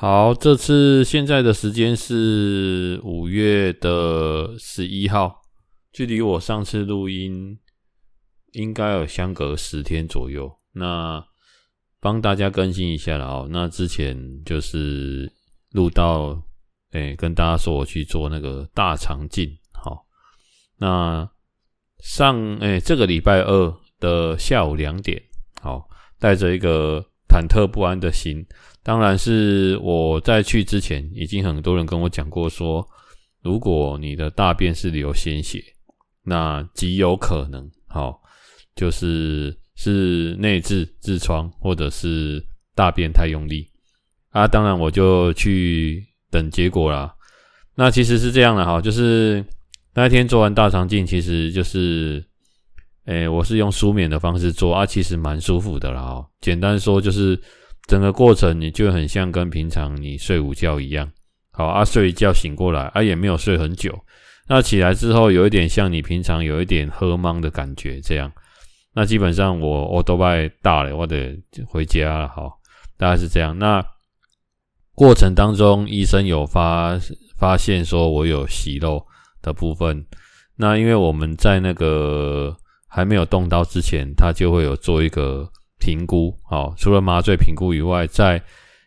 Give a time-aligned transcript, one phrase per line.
[0.00, 5.42] 好，这次现在的时间是五月的十一号，
[5.90, 7.58] 距离我上次录音
[8.52, 10.48] 应该有相隔十天左右。
[10.70, 11.20] 那
[11.98, 13.48] 帮大家更新一下了哦。
[13.50, 15.28] 那之前就是
[15.72, 16.40] 录到，
[16.92, 19.50] 哎、跟大家说我去做那个大肠镜。
[19.72, 20.06] 好，
[20.76, 21.28] 那
[21.98, 25.20] 上哎、这个礼拜二的下午两点，
[25.60, 25.88] 好，
[26.20, 28.46] 带着一个忐忑不安的心。
[28.82, 32.86] 当然是我在去之前，已经很多人跟我讲过说，
[33.42, 35.62] 如果你的大便是流鲜血，
[36.24, 38.18] 那极有可能，好，
[38.74, 42.42] 就是是内痔痔疮，或者是
[42.74, 43.68] 大便太用力
[44.30, 44.48] 啊。
[44.48, 47.14] 当然我就去等结果啦。
[47.74, 49.44] 那其实是这样的哈，就是
[49.92, 52.24] 那一天做完大肠镜，其实就是，
[53.04, 56.00] 诶，我是用舒眠的方式做啊，其实蛮舒服的啦。
[56.00, 57.38] 哈，简单说就是。
[57.88, 61.10] 整个过程你就很像跟平常你睡午觉一样，
[61.50, 63.98] 好啊，睡一觉醒过来啊，也没有睡很久，
[64.46, 68.30] 那起来之后有一点像你平常有一点喝茫的感觉这样，
[68.92, 71.34] 那基本上我我都快大了，我得
[71.66, 72.60] 回家了，好，
[72.98, 73.58] 大概是这样。
[73.58, 73.82] 那
[74.94, 76.98] 过程当中医生有发
[77.38, 79.02] 发现说我有息肉
[79.40, 80.04] 的部分，
[80.56, 82.54] 那因为我们在那个
[82.86, 85.50] 还没有动刀之前，他就会有做一个。
[85.78, 88.42] 评估好，除了麻醉评估以外，在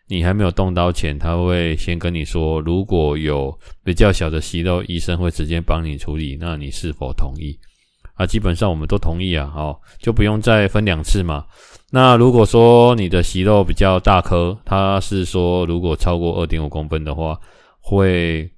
[0.08, 7.58] 你还没有动刀前，他会先跟你说，如果有比较小的息肉，医生会直接帮你处理，那你是否同意？
[8.16, 11.46] 啊，基本上我们都同意啊，好，就不用再分两次嘛。
[11.91, 17.40] 那如果说你的息肉比较大颗，他是说如果超过二点五公分的话，
[17.80, 18.51] 会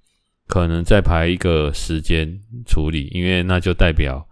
[0.48, 2.28] 可能再排一个时间
[2.66, 4.28] 处理，因为那就代表。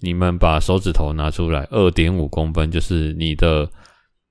[0.00, 3.68] 你们把手指头拿出来，二点五公分就是你的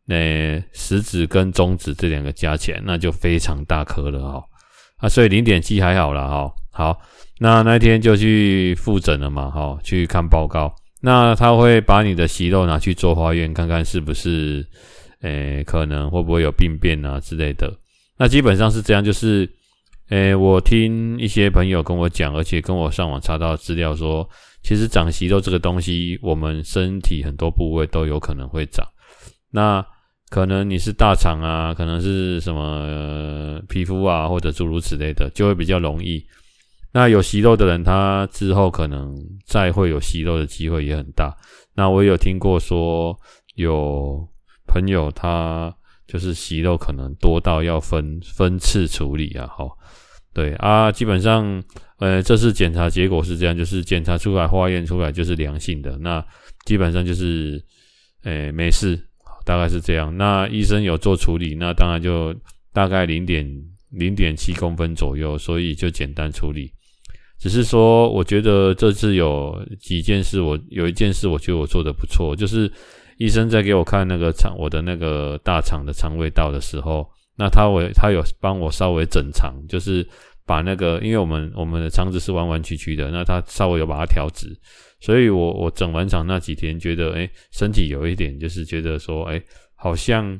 [0.07, 4.43] 呃、食指跟中指这两个加起来，那就非常大颗了哈。
[4.97, 6.53] 啊，所以零点七还好啦哈。
[6.71, 7.01] 好，
[7.39, 10.71] 那那天就去复诊了嘛哈，去看报告。
[11.01, 14.63] 那他会把你的息肉拿去做化验，看看是不是
[15.21, 17.73] 呃、欸、可能会不会有病变啊之类的。
[18.19, 19.49] 那基本上是这样，就是
[20.09, 24.29] 呃、欸、我听一些朋友跟我讲，而且跟我上网查到资料说。
[24.65, 28.83] 其实长息肉这个东西，我们身体很多部位都有可能会长。
[29.51, 29.85] 那
[30.31, 36.25] 可能你是大肠啊，可能是什么、皮肤啊，或者诸如此类的，就会比较容易。
[36.91, 39.15] 那有息肉的人，他之后可能
[39.45, 41.37] 再会有息肉的机会也很大。
[41.75, 43.15] 那我有听过说，
[43.53, 44.27] 有
[44.65, 45.71] 朋友他
[46.07, 49.71] 就是息肉可能多到要分分次处理啊，齁。
[50.35, 51.63] 对啊，基本上，
[51.97, 56.21] 呃，这次检查结果是这样，就是检查出来、化验出来就是良性的，那
[56.65, 57.63] 基本上就是，
[58.23, 58.99] 呃，没事，
[59.45, 60.15] 大概是这样。
[60.17, 62.35] 那医生有做处理，那当然就
[62.73, 63.49] 大概零点
[63.91, 66.69] 零点七公分左右，所以就简单处理。
[67.39, 72.69] 只是说，我觉得这次有几件事我，我有一件事，我觉得我做得不错，就是
[73.19, 77.07] 医生在给我看那个肠，我的那个大肠的肠胃道的时候。
[77.37, 80.07] 那他我他有帮我稍微整肠，就是
[80.45, 84.57] 把那个，因为我们我们的肠子是弯弯曲曲的，那他稍微有把它调直，
[85.01, 89.43] 所以我我整完肠那几天觉得，哎，身体有一点就是觉得说，哎，
[89.75, 90.39] 好像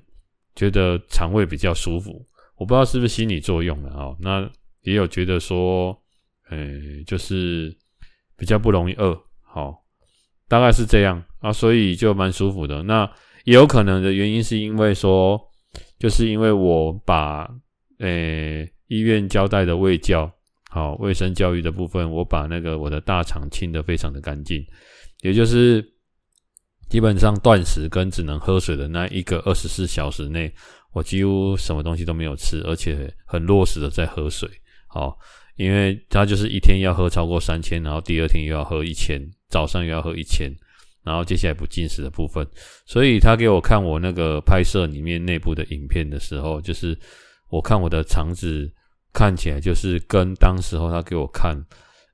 [0.55, 2.25] 觉得肠胃比较舒服，
[2.55, 4.15] 我不知道是不是心理作用了哦。
[4.21, 4.49] 那
[4.83, 5.97] 也有觉得说，
[6.49, 6.57] 哎，
[7.05, 7.75] 就是
[8.37, 9.83] 比较不容易饿，好，
[10.47, 12.81] 大概是这样啊，所以就蛮舒服的。
[12.83, 13.11] 那
[13.43, 15.41] 也有可能的原因是因为说。
[16.05, 17.49] 就是因为我把
[17.97, 20.31] 诶、医院交代的卫教
[20.69, 24.63] 好卫生教育的部分，我把那个我的大肠清得非常的干净，
[25.21, 25.83] 也就是
[26.89, 30.53] 基本上断食跟只能喝水的那一个二十四小时内，
[30.93, 34.47] 我几乎什么东西都没有吃，而且很落实的在喝水。
[34.85, 35.17] 好，
[35.55, 39.19] 因为他就是一天要喝超过三千，然后第二天又要喝一千，
[39.49, 40.55] 早上又要喝一千。
[41.05, 42.45] 然后接下来不进食的部分，
[42.85, 46.97] 所以他给我看我那个拍摄里面内部的影片的时候，就是
[47.49, 48.69] 我看我的肠子
[49.13, 51.55] 看起来就是跟当时候他给我看，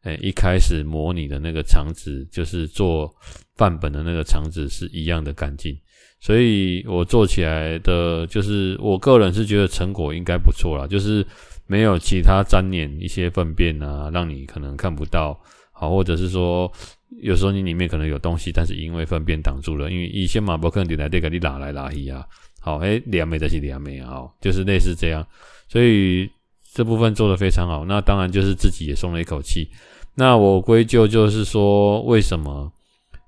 [0.03, 3.09] 诶，一开始模拟的那个肠子，就是做
[3.55, 5.73] 范本的那个肠子是一样的干净，
[6.19, 11.25] 所以我做起来的，就是我个人是觉得成果应该不错啦，就是
[11.65, 15.39] 没有其他粘黏一些粪便啊，让你可能看不到，
[15.71, 16.71] 好，或者是说
[17.19, 22.25] 有时候你里面可能有东西，但是因为粪便挡住了，因为以前马伯克点来这个你拉来拉去啊，
[22.59, 25.25] 好，诶，两枚的是两枚啊，就是类似这样，
[25.67, 26.29] 所以
[26.73, 29.69] 这部分做得非常好，那当然就是自己也松了一口气。
[30.15, 32.71] 那我归咎就是说，为什么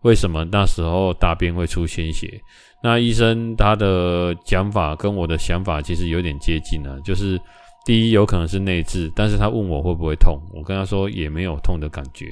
[0.03, 2.41] 为什么那时候大便会出鲜血？
[2.83, 6.99] 那医生他的讲法跟我的想法其实有点接近呢。
[7.05, 7.39] 就是
[7.85, 12.25] 第一有可能是内痔，但是他问我会不会痛，我跟他说也没有痛的感觉，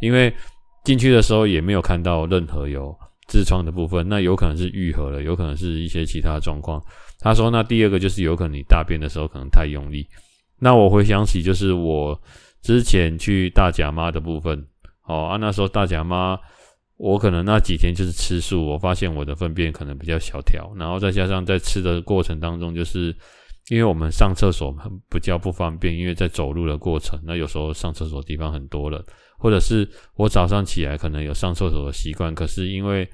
[0.00, 0.30] 因为
[0.84, 2.96] 进去的时候也没有看到任何有
[3.28, 6.80] 痔疮的部分，那有可能是愈合了，有可能是一些其他状况。
[7.18, 10.06] 他说那第二个就是有可能你大便的时候可能太用力。
[10.60, 12.16] 那我回想起就是我。
[12.64, 14.58] 之前去大甲妈的部分，
[15.06, 16.34] 哦啊，那时候大甲妈，
[16.96, 23.14] 我可能那几天就是吃素，我发现我的粪便可能比较小条，然后再加上在吃的过程当中，就是
[23.68, 29.04] 因为我们上厕所很比较不方便，因为在走路的过程，那有时候上厕所地方很多了，
[29.38, 33.08] 或者是我早上起来可能有上厕所的习惯，可是因为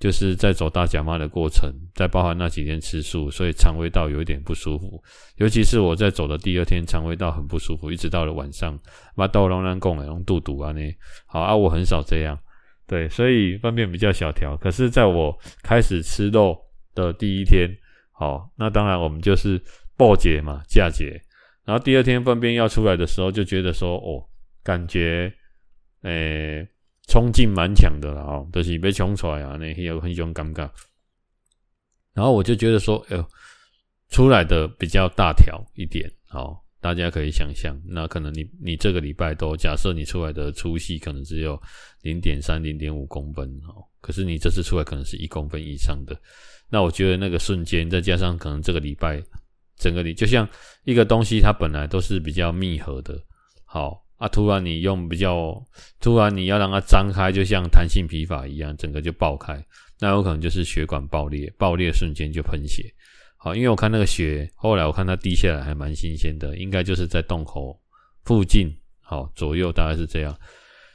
[0.00, 5.02] 就是在走大甲妈的过程，在包含那几天吃素，所以肠胃道有一点不舒服。
[5.36, 8.78] 尤其是我在走的第二天，肠胃道很不舒服，一直到了晚上，
[9.14, 10.80] 妈到龙兰贡哎，用肚肚啊呢。
[11.26, 12.38] 好啊，我很少这样，
[12.86, 14.56] 对，所以粪便比较小条。
[14.56, 16.58] 可是在我开始吃肉
[16.94, 17.68] 的第一天，
[18.10, 19.60] 好，那当然我们就是
[19.96, 21.20] 报节嘛，嫁节。
[21.64, 24.26] 然后第二天粪便要出来的时候，就觉得说，哦，
[24.62, 25.32] 感觉，
[26.04, 26.66] 诶、
[27.08, 30.70] 冲劲蛮强的了哦，都、是被冲出来啊，那有很种尴尬。
[32.12, 33.26] 然后我就觉得说，哎呦，
[34.10, 41.60] 出来的比较大条一点，好，大家可以想象，那可能你你这个礼拜都假设你出来的粗细可能只有
[42.02, 46.14] 零点三、零点五公分哦，可是你这次出来可能是一公分以上的，
[46.68, 49.22] 那我觉得那个瞬间，再加上可能这个礼拜
[49.78, 50.46] 整个礼，就像
[50.84, 53.18] 一个东西，它本来都是比较密合的，
[53.64, 54.03] 好。
[54.16, 54.28] 啊！
[54.28, 55.62] 突然你用比较，
[56.00, 59.62] 突然你要让它张开，就像弹性皮发一样，整个就爆开，
[60.00, 62.92] 那有可能就是血管爆裂，爆裂瞬间就喷血。
[63.36, 67.78] 好，因为我看那个血，后来我看它滴下来还蛮新鲜的，应该就是在洞口
[68.24, 70.34] 附近，好，左右大概是这样。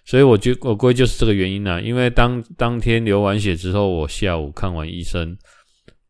[0.06, 5.38] 所以我觉我估计就是这个原因呢、因为当当天流完血之后，我下午看完医生，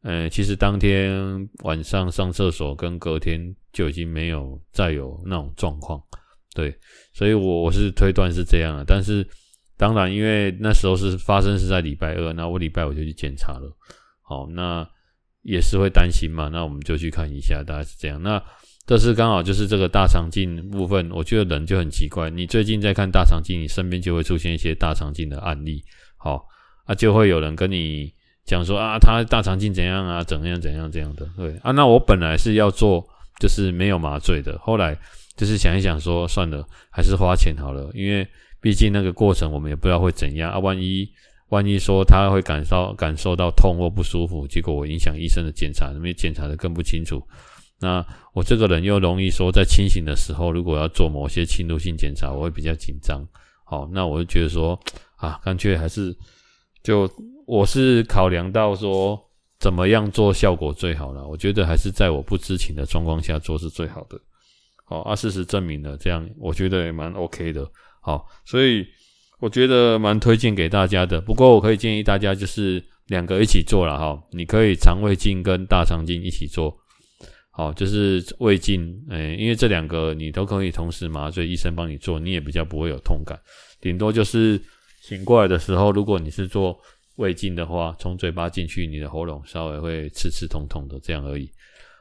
[0.03, 1.11] 呃，其实当天
[1.63, 6.01] 晚上上厕所跟隔天就已经没有再有那种状况。
[6.55, 6.75] 对，
[7.13, 9.25] 所以我我是推断是这样的，但是
[9.77, 13.71] 当然，因为那时候是发生是在礼拜二，那我礼拜我就去检查了，
[14.21, 14.85] 好，那
[15.43, 18.21] 也是会担心嘛，那我们就去看一下，大概是这样。
[18.21, 18.43] 那
[18.87, 25.83] 这是刚好就是这个大肠镜部分，我觉得人就很奇怪，你最近在看大肠镜，你身边就会出现一些大肠镜的案例，
[26.17, 26.43] 好，
[26.85, 28.11] 啊，就会有人跟你
[28.45, 33.07] 讲说啊，他大肠镜怎样啊，怎样怎样这样的，对啊，那我本来是要做
[33.39, 34.97] 就是没有麻醉的，后来。
[35.39, 38.27] 就是想一想说，算了，还是花钱好了，因为
[38.59, 40.59] 毕竟那个过程我们也不知道会怎样啊。
[40.59, 41.09] 万一
[41.47, 47.23] 万一说他会感受感受到痛或不舒服，结果我影响医生的检查，因为检查的更不清楚。
[47.79, 53.25] 那我这个人又容易说，在清醒的时候，如果要做某些侵入性检查，我会比较紧张。
[53.63, 54.77] 好，那我就觉得说
[55.15, 56.13] 啊，干脆还是
[56.83, 57.09] 就
[57.47, 59.17] 我是考量到说
[59.57, 61.25] 怎么样做效果最好了。
[61.25, 64.19] 我觉得还是在我不知情的状况下做是最好的。
[64.89, 67.63] 好啊，事实证明了这样，我觉得也蛮 OK 的。
[68.01, 68.83] 好，所以
[69.39, 71.21] 我觉得蛮推荐给大家的。
[71.21, 76.75] 不过我可以建议大家就是两个一起做了哈，你可以肠胃镜跟大肠镜一起做。
[77.51, 83.39] 好，就是胃镜，诶，因为这两个你都可以同时麻醉，医生帮你做，你也比较不会有痛感。
[83.79, 84.59] 顶多就是
[85.03, 86.75] 醒过来的时候，如果你是做
[87.17, 91.47] 胃镜的话，从嘴巴进去，你的喉咙稍微会刺刺痛痛的，这样而已。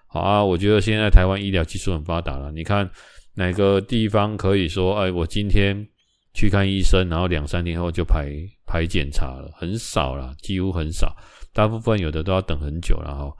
[0.08, 2.50] 好啊，我觉得现在台湾医疗技术很发达了。
[2.50, 2.88] 你看
[3.34, 5.86] 哪个地方可以说，哎，我今天
[6.32, 8.32] 去看医生，然后两三天后就排
[8.66, 11.14] 排检查了，很少了，几乎很少。
[11.52, 13.32] 大部分有的都要等很久了哈。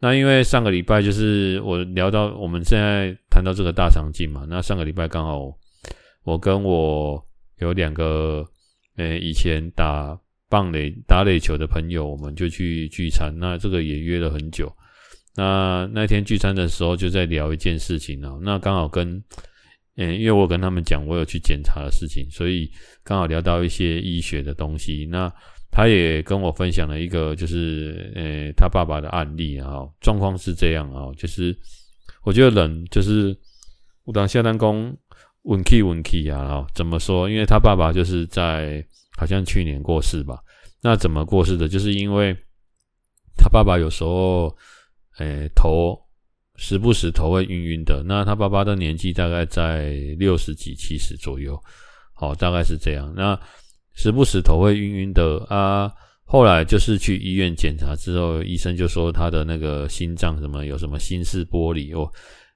[0.00, 5.40] 那因为上个礼拜就是我聊到我们现在谈到这个大肠镜嘛，那上个礼拜刚好
[6.24, 7.24] 我跟我
[7.58, 8.44] 有两个
[8.96, 10.18] 呃以前打
[10.48, 14.70] 棒垒打垒球的朋友，我们就去聚餐，那这个也约了很久。
[15.36, 18.40] 那那天聚餐的时候，就在聊一件事情哦。
[18.42, 19.22] 那刚好跟，
[19.96, 22.70] 嗯，因为我跟他们讲我有去检查的事情，所以
[23.04, 25.06] 刚好聊到一些医学的东西。
[25.10, 25.30] 那
[25.70, 29.86] 他也跟我分享了一个，就是，呃，他爸爸的案例啊。
[30.00, 31.54] 状况是这样啊，就是
[32.24, 33.36] 我觉得人就是，
[34.04, 34.96] 我当下单工，
[35.44, 37.28] 运气运气啊，然后怎么说？
[37.28, 38.82] 因为他爸爸就是在
[39.18, 40.38] 好像去年过世吧。
[40.80, 41.68] 那怎么过世的？
[41.68, 42.34] 就是因为
[43.36, 44.56] 他爸爸有时候，
[45.18, 45.98] 诶、欸，头
[46.56, 48.02] 时不时头会晕晕的。
[48.06, 51.60] 那他爸爸的年纪大概在六十几、七十左右，
[52.14, 53.12] 好，大概是这样。
[53.16, 53.38] 那
[53.94, 55.92] 时不时头会晕晕的啊。
[56.28, 62.10] 后来就是去医院检查之后，医生就说他的那个心脏什么有什么心室玻璃哦，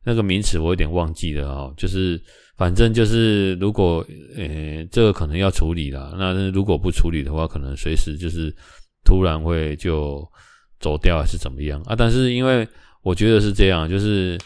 [0.05, 2.21] 那个名词我有点忘记了哦，就是
[2.57, 4.05] 反正就是如果
[4.37, 8.53] 呃这个可能要处理了，那如果不处理的话，可能随时就是
[9.05, 10.29] 突然会就
[10.81, 11.95] 走掉还是怎么样啊？
[11.95, 12.67] 但是因为
[13.03, 14.37] 我觉得是这样，就是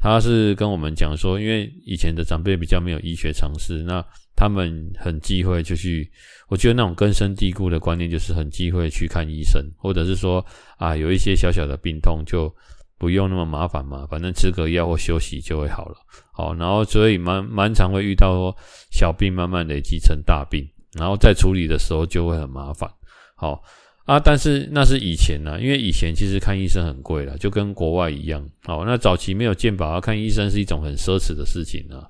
[0.00, 4.04] 他是跟我们讲说，因为以前的长辈比较没有医学常识，那。
[4.34, 6.10] 他们很忌讳就去，
[6.48, 10.44] 我觉得那种根深蒂固的观念就是很忌讳去看医生，或者是说
[10.78, 12.52] 啊，有一些小小的病痛就
[12.98, 15.96] 不用那么麻烦嘛，反正吃个药或休息就会好了。
[16.32, 18.56] 好，然后所以蛮蛮常会遇到说
[18.90, 22.90] 小病慢慢累积成大病，然后在处理的时候就会很麻烦。
[23.36, 23.62] 好
[24.04, 28.44] 啊，但是那是以前呢，因为以前其实看医生很贵了，就跟国外一样。
[28.64, 32.02] 好，那早期没有健保啊，看医生是一种很奢侈的事情啊。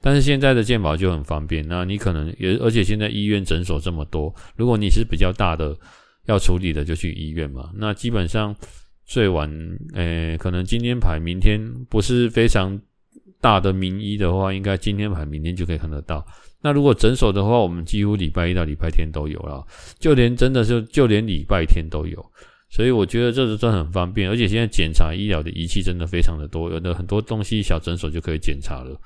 [0.00, 5.76] 但是现在的健保就很方便，那你可能也，而且现在医院诊所这么多，如果你是比较大的
[6.26, 7.70] 要处理的，就去医院嘛。
[7.74, 8.54] 那基本上
[9.04, 9.50] 最晚，
[9.94, 11.60] 诶、可能今天排，明天
[11.90, 12.78] 不是非常
[13.40, 16.24] 大的名医的话，应该今天排，明天就可以看得到。
[16.64, 19.62] 那如果诊所的话，我们几乎礼拜一到礼拜天都有了，
[19.98, 22.24] 就连真的是就连礼拜天都有。
[22.70, 28.98] 所以我觉得这是真的很方便，而且现在检查医疗的仪器真的非常的多，有的很多东西小诊所就可以检查了。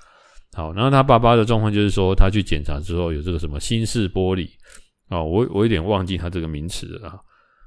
[0.52, 4.48] 好，然后他爸爸的状况就是说，他去检查之后有这个什么心室玻璃
[5.08, 7.20] 啊，我我有点忘记他这个名词了，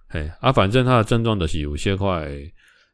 [0.07, 2.25] 哎啊，反正他的症状的是有些块，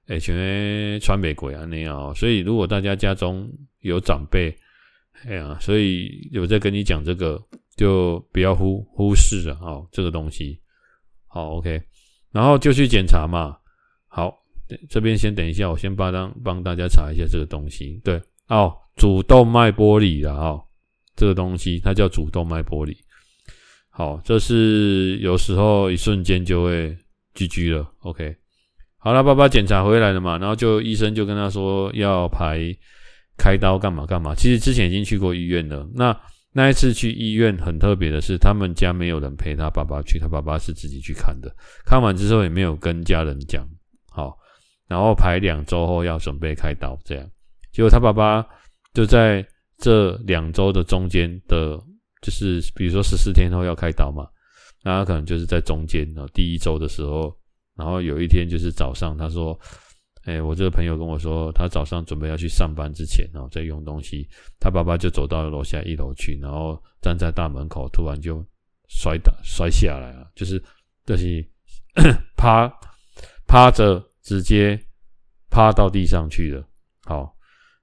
[0.08, 3.48] 哎，全川北鬼啊那样，所以如果大家家中
[3.82, 4.51] 有长辈，
[5.26, 7.42] 哎呀，所以有在跟你讲这个，
[7.76, 10.60] 就不要忽忽视了哦，这个东西，
[11.28, 11.82] 好，OK，
[12.32, 13.58] 然后就去检查嘛，
[14.08, 14.34] 好，
[14.90, 18.76] 这边先等一下，我先帮当帮大家查一下这个东西，对，哦。
[18.98, 20.66] 主动脉剥离了哈，
[21.16, 22.98] 这个东西它叫主动脉剥离。
[23.92, 26.98] 好，这是有时候一瞬间就会
[27.36, 27.88] GG 了。
[28.00, 28.36] OK，
[28.98, 32.76] 好了，爸爸检查回来了嘛，然后就医生就跟他说要排
[33.38, 34.34] 开刀干嘛干嘛。
[34.36, 35.88] 其实之前已经去过医院了。
[35.94, 36.20] 那
[36.51, 41.53] 那一次去医院很特别的是，他们家没有人陪他爸爸去，他爸爸是自己去看的。
[41.86, 43.67] 看完之后也没有跟家人讲。
[44.10, 44.38] 好，
[44.88, 47.29] 然后排两周后要准备开刀，这样
[47.72, 48.46] 结果他爸爸。
[48.94, 49.46] 就在
[49.77, 51.79] 这两周的中间的，
[52.24, 54.25] 就是比如说十四天后要开刀嘛，
[54.84, 57.32] 那他可能就是在中间啊，第一周的时候，
[57.75, 59.53] 然后有一天就是早上，他说
[60.28, 64.28] ：“哎，我这个朋友跟我说，他早上准备要去上班之前，然后在用东西，
[64.60, 68.46] 他爸爸就走到楼下一楼去，然后站在大门口，突然就
[68.90, 70.62] 摔倒摔下来了，就是
[71.06, 71.44] 就是
[72.36, 72.72] 趴
[73.48, 74.78] 趴着直接
[75.50, 76.64] 趴到地上去了。
[77.06, 77.34] 好，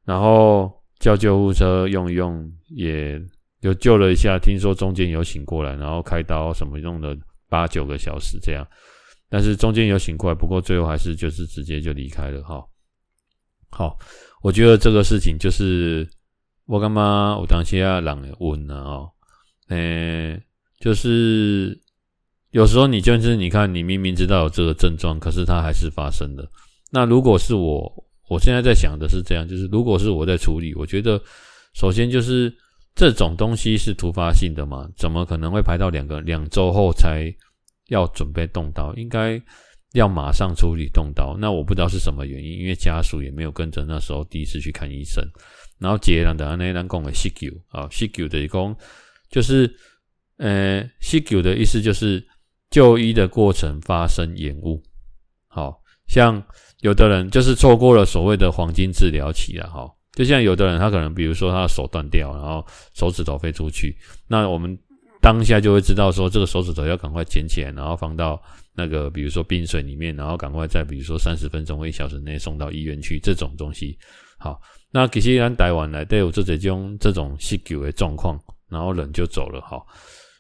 [0.05, 0.71] 然后。
[1.01, 3.21] 叫救护车用一用，也
[3.61, 4.39] 有救了一下。
[4.39, 7.15] 听说中间有醒过来，然后开刀什么用了
[7.51, 8.67] 八九个小时这样，
[9.29, 12.65] 但是中间有醒过来，不过最后还是就是直接就离开了哈。
[13.71, 13.99] 好，
[14.43, 16.09] 我觉得这个事情就是
[16.67, 19.11] 我干嘛我当下让人问了哦，
[19.69, 20.41] 诶，
[20.81, 21.79] 就是
[22.51, 26.49] 有时候你就是你看，你明明知道有这个症状，可是它还是发生了。
[26.91, 28.05] 那如果是我。
[28.31, 31.23] 我现在在想的是这样，就是如果是我在处理，我觉得
[31.75, 32.51] 首先就是
[32.95, 37.31] 这种东西是突发性的嘛，怎么可能会排到两个两周后才
[37.89, 38.95] 要准备动刀？
[38.95, 39.41] 应该
[39.93, 41.37] 要马上处理动刀。
[41.39, 45.25] 那我不知道是什么原因，因为家属也没有跟着那时候第一次去看医生。
[45.79, 48.77] 然后接着的那单讲的细灸啊，细灸的一共
[49.31, 49.73] 就是
[50.39, 52.25] 呃细灸的意思就是
[52.71, 54.83] 就医的过程发生延误，
[55.47, 56.45] 好像。
[56.81, 62.63] 有的人就是错过了所谓的黄金治疗期了哈，就像有的人他可能比如说他的手断掉，然后
[62.93, 63.97] 手指头飞出去，
[64.29, 64.79] 那我们
[65.25, 68.39] 当下就会知道说这个手指头要赶快捡起来，然后放到
[68.75, 73.97] 那个比如说冰水里面，然后赶快在比如说三十分钟或一小时内送到医院去这种东西。
[74.39, 74.61] 好，
[74.93, 78.39] 那其实咱台湾来都有这种这种细灸的状况，
[78.69, 79.83] 然后人就走了哈。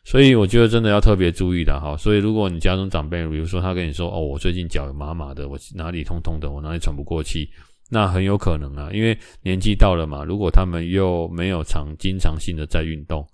[0.04, 1.96] 所以我觉得真的要特别注意的哈。
[1.96, 7.48] 所以如果你家中长辈，比如说他跟你说哦，我最近脚麻麻的，我哪里痛痛的，我哪里喘不过气，
[7.88, 10.22] 那很有可能啊，因为年纪到了嘛。
[10.22, 13.26] 如果他们又没有常经常性的在运动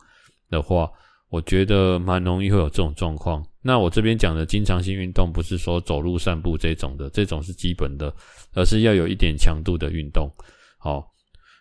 [0.48, 0.88] 的话，
[1.30, 3.44] 我觉得蛮容易会有这种状况。
[3.62, 8.12] 那我这边讲的经常性运动，不是说走路散步这种的，这种是基本的，
[8.52, 10.28] 而是要有一点强度的运动。
[10.78, 11.06] 好，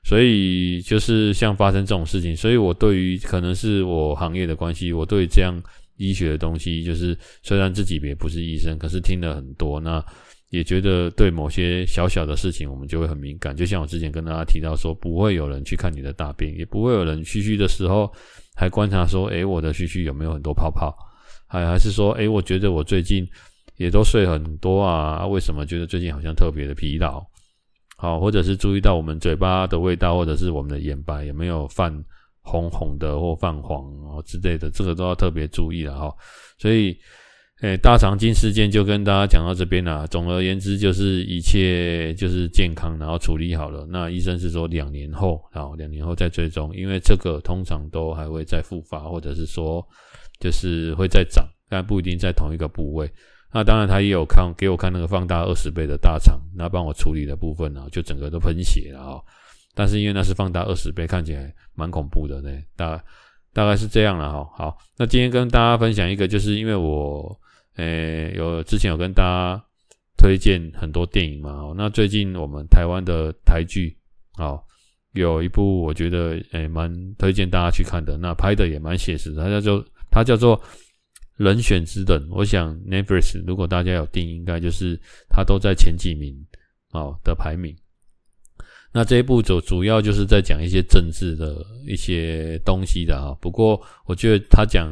[0.03, 5.61] 所以就是像发生这种事情，所以我对于可能是我行业的关系，我对这样
[5.97, 10.03] 医学的东西，就是虽然自己也不是医生，可是听了很多，那
[10.51, 13.55] 也觉得对某些小小的事情，我们就会很敏感。
[13.55, 18.11] 就像我之前跟大家提到说，不会有人去看你的大便，也不会有人嘘嘘的时候
[18.59, 20.93] 还观察说，诶，我的嘘嘘有没有很多泡泡，
[21.47, 23.25] 还还是说，诶，我觉得我最近
[23.77, 27.23] 也都睡很多啊，为什么觉得最近好像特别的疲劳？
[27.95, 31.89] 好，或者是注意到我们嘴巴的味道，或者是我们的眼白有没有泛
[32.41, 36.13] 红红的或泛黄哦之类的，这个都要特别注意了哈。
[36.57, 36.97] 所以，
[37.61, 40.07] 诶，大肠镜事件就跟大家讲到这边啦。
[40.07, 43.85] 总而言之，就是一切就是健康，然后处理好了。
[43.89, 49.85] 那医生是说两年后，然后两年后再追踪，因为这个通常都还会再复发，或者是说
[50.39, 53.11] 就是会再长，但不一定在同一个部位。
[53.53, 59.19] 那当然，他也有看给我看那个放大二十倍的大肠，那帮我处理的部分呢，就整个都喷血了啊。
[59.75, 62.49] 但是因为那是放大二十倍，看起来蛮恐怖的呢。
[62.77, 63.03] 大
[63.51, 64.49] 大概是这样了哈。
[64.55, 67.37] 好，那今天跟大家分享一个，就是因为我
[67.79, 69.63] 诶有之前有跟大家
[70.17, 71.73] 推荐很多电影嘛。
[71.75, 73.97] 那最近我们台湾的台剧
[74.33, 74.59] 啊，
[75.13, 80.61] 有一部我觉得诶蛮推荐大家去看的，那拍的也蛮写实的，它叫做它叫做。
[81.39, 86.35] 人选之等，我想 Netflix 如果大家有订，应该就是它都在前几名
[86.91, 87.73] 哦的排名。
[88.91, 93.33] 那这一部主主要就是在讲一些政治的一些东西的啊。
[93.39, 94.91] 不过我觉得他讲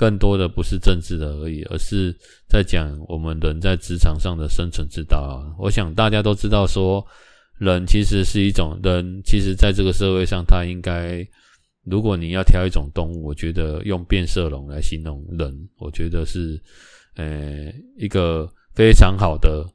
[0.00, 2.16] 更多的不是政治的而已，而是
[2.48, 5.44] 在讲我们人在职场上的生存之道啊。
[5.58, 7.04] 我想大家都知道，说
[7.58, 11.22] 人其实是一种人，其实在这个社会上，他应该。
[11.84, 16.58] 如果你要挑一种动物，我觉得用变色龙来形容人，我觉得是，
[17.16, 19.66] 呃，一个非常好的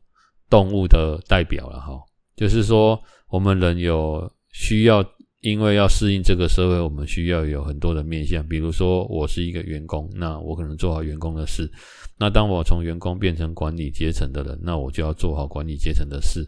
[0.49, 1.99] 动物的代表了哈。
[2.35, 5.03] 就是说，我们人有需要，
[5.45, 8.43] 因为要适应这个社会，我们需要有很多的面向。
[8.47, 11.71] 比如说，我是一个员工，那我可能做好员工的事。
[12.17, 16.43] 那当我从员工变成管理阶层的人，那我就要做好管理阶层的事。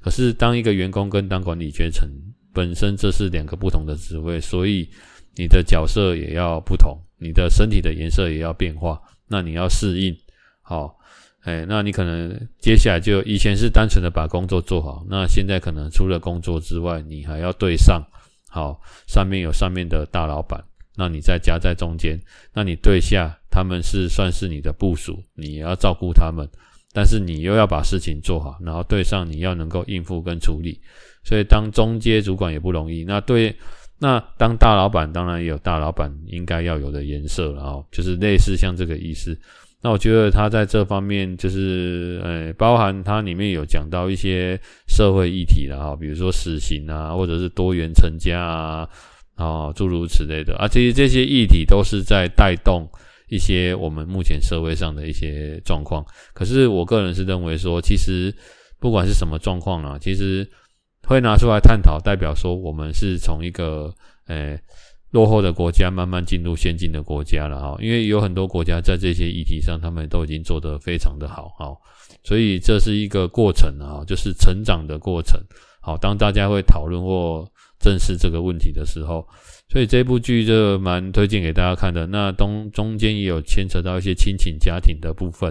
[0.00, 2.08] 可是，当一个员工跟当管理阶层，
[2.54, 4.88] 本身这是两个不同的职位，所以
[5.36, 8.98] 你的角色也要不同，你的身体的颜色也要变化。
[9.28, 10.16] 那你要适应，
[10.62, 10.96] 好，
[11.42, 18.02] 哎，那你可能接下来就以前是单纯的把工作做好，那现在可能除了工作之外，你还要对上，
[18.48, 20.62] 好，上面有上面的大老板，
[20.96, 22.18] 那你再夹在中间，
[22.52, 26.48] 那你对下他们是算是你的部属，你要照顾他们，
[26.92, 30.80] 但是你又要把事情做好，然后对上你要能够应付跟处理。
[31.24, 33.04] 所以当中阶主管也不容易。
[33.04, 33.54] 那对，
[33.98, 39.38] 那当大老板当然也有大老板应该要有的颜色，然后就是类似像这个意思。
[39.80, 44.58] 那我觉得他在这方面就是，呃，包含他里面有讲到一些
[44.98, 48.88] 社会议题了哈比如说死刑啊，或者是多元成家啊，
[49.36, 50.56] 啊，诸如此类的。
[50.56, 52.90] 啊，其实这些议题都是在带动
[53.28, 56.04] 一些我们目前社会上的一些状况。
[56.34, 58.34] 可是我个人是认为说，其实
[58.80, 60.44] 不管是什么状况啊，其实。
[61.08, 63.90] 会拿出来探讨，代表说我们是从一个
[64.26, 64.58] 呃、
[65.10, 67.78] 落后的国家慢慢进入先进的国家了哈。
[67.80, 71.74] 因为有很多国家在这些议题上，他们都已经做得非常的好哈。
[72.28, 75.40] 所以这是一个过程啊，就是成长的过程。
[75.80, 77.42] 好，当大家会讨论或
[77.80, 79.26] 正视这个问题的时候，
[79.72, 82.06] 所以这部剧就蛮推荐给大家看的。
[82.06, 85.50] 那中中间也有牵扯到一些亲情家庭的部分。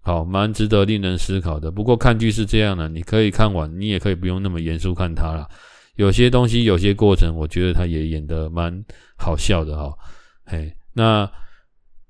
[0.00, 1.70] 好，蛮值得令人思考的。
[1.70, 5.48] 不过看剧是这样的，你可以看完，你也可以不用那么严肃看它啦。
[5.94, 8.84] 有些东西，有些过程，我觉得他也演得蛮
[9.16, 9.96] 好笑的哈。
[10.44, 11.30] 嘿，那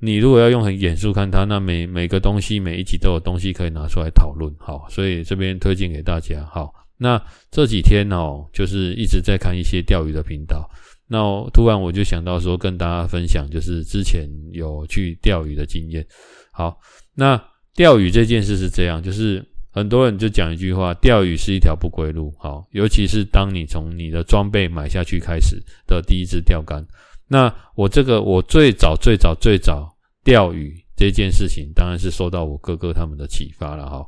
[0.02, 4.52] 你如果要用很严肃看它，那每每个东西每一集都有东西可以拿出来讨论。
[4.58, 6.44] 好，所以这边推荐给大家。
[6.52, 10.68] 好，那这几天哦，就是一直在看一些钓鱼的频道。
[11.06, 11.18] 那
[11.52, 16.04] 突然我就想到说，跟大家分享，就是之前有去钓鱼的经验。
[16.52, 16.76] 好，
[17.14, 17.40] 那。
[17.74, 22.30] 钓鱼这件事是这样，就是很多人就讲一句话：钓鱼是一条不归路。
[22.38, 26.86] 好，尤其是当你从你的装备买下去开始的第一支钓竿。
[27.32, 29.88] 那我这个我最早最早最早
[30.22, 34.06] 钓鱼这件事情，当然是受到我哥哥他们的启发了哈。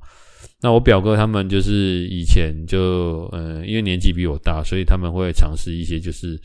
[0.61, 6.39] 那我表哥他们就是以前就嗯，因为年纪比我大，所以他们会尝试一些就是，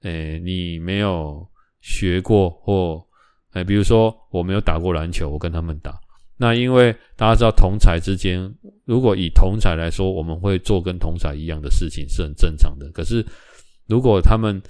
[0.00, 1.46] 诶，你没有
[1.82, 3.04] 学过或
[3.52, 5.94] 诶，比如说我没有打过篮球，我跟他们打。
[6.38, 8.50] 那因为大家知道同才之间，
[8.86, 12.90] 如果以同才来说，我们会做跟同才一样的事情是很正常的。
[12.92, 13.22] 可是
[13.86, 14.62] 如果他们，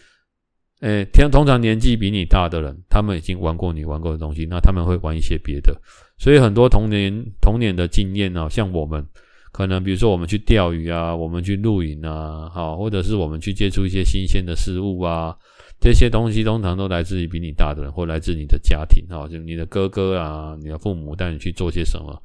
[0.81, 5.75] 诶，天通常年纪比你大的人，他们已经玩过你玩过的东西，那他们会玩一些别的。
[6.19, 9.05] 所以很多童年童年的经验呢，像我们
[9.53, 15.35] 可能比如说我们去钓鱼啊，我们去露营啊，好，或者是我们去接触一些新鲜的事物啊，
[15.81, 22.21] 这些东西通常都来自于比你大的人，或来自你的家庭，哈，就你的哥哥啊，你的父母带你去做些什么，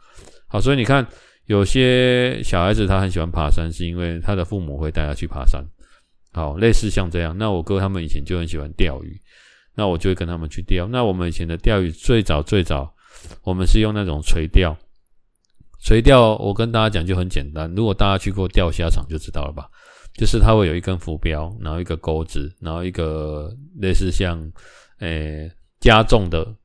[0.47, 1.05] 好，所以你看，
[1.45, 5.63] 有些小孩子他很喜欢爬山，是因为他的父母会带他去爬山，
[6.39, 7.37] 好，类似像这样。
[7.37, 9.19] 那我哥他们以前就很喜欢钓鱼，
[9.75, 10.87] 那我就会跟他们去钓。
[10.87, 12.89] 那我们以前的钓鱼最早最早，
[13.43, 14.73] 我们是用那种垂钓。
[15.83, 17.69] 垂钓，我跟大家讲就很简单。
[17.75, 19.67] 如果大家去过钓虾场就知道了吧，
[20.13, 24.41] 就是它会有一根浮标，然后一个钩子，然后一个类似像，
[24.99, 26.55] 诶、加重的，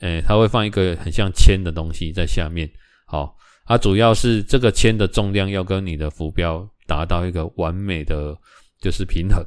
[0.00, 2.68] 诶、它会放一个很像铅的东西在下面。
[3.06, 8.36] 好，它主要是这个铅的重量要跟你的浮标达到一个完美的，
[8.80, 9.44] 就是平衡。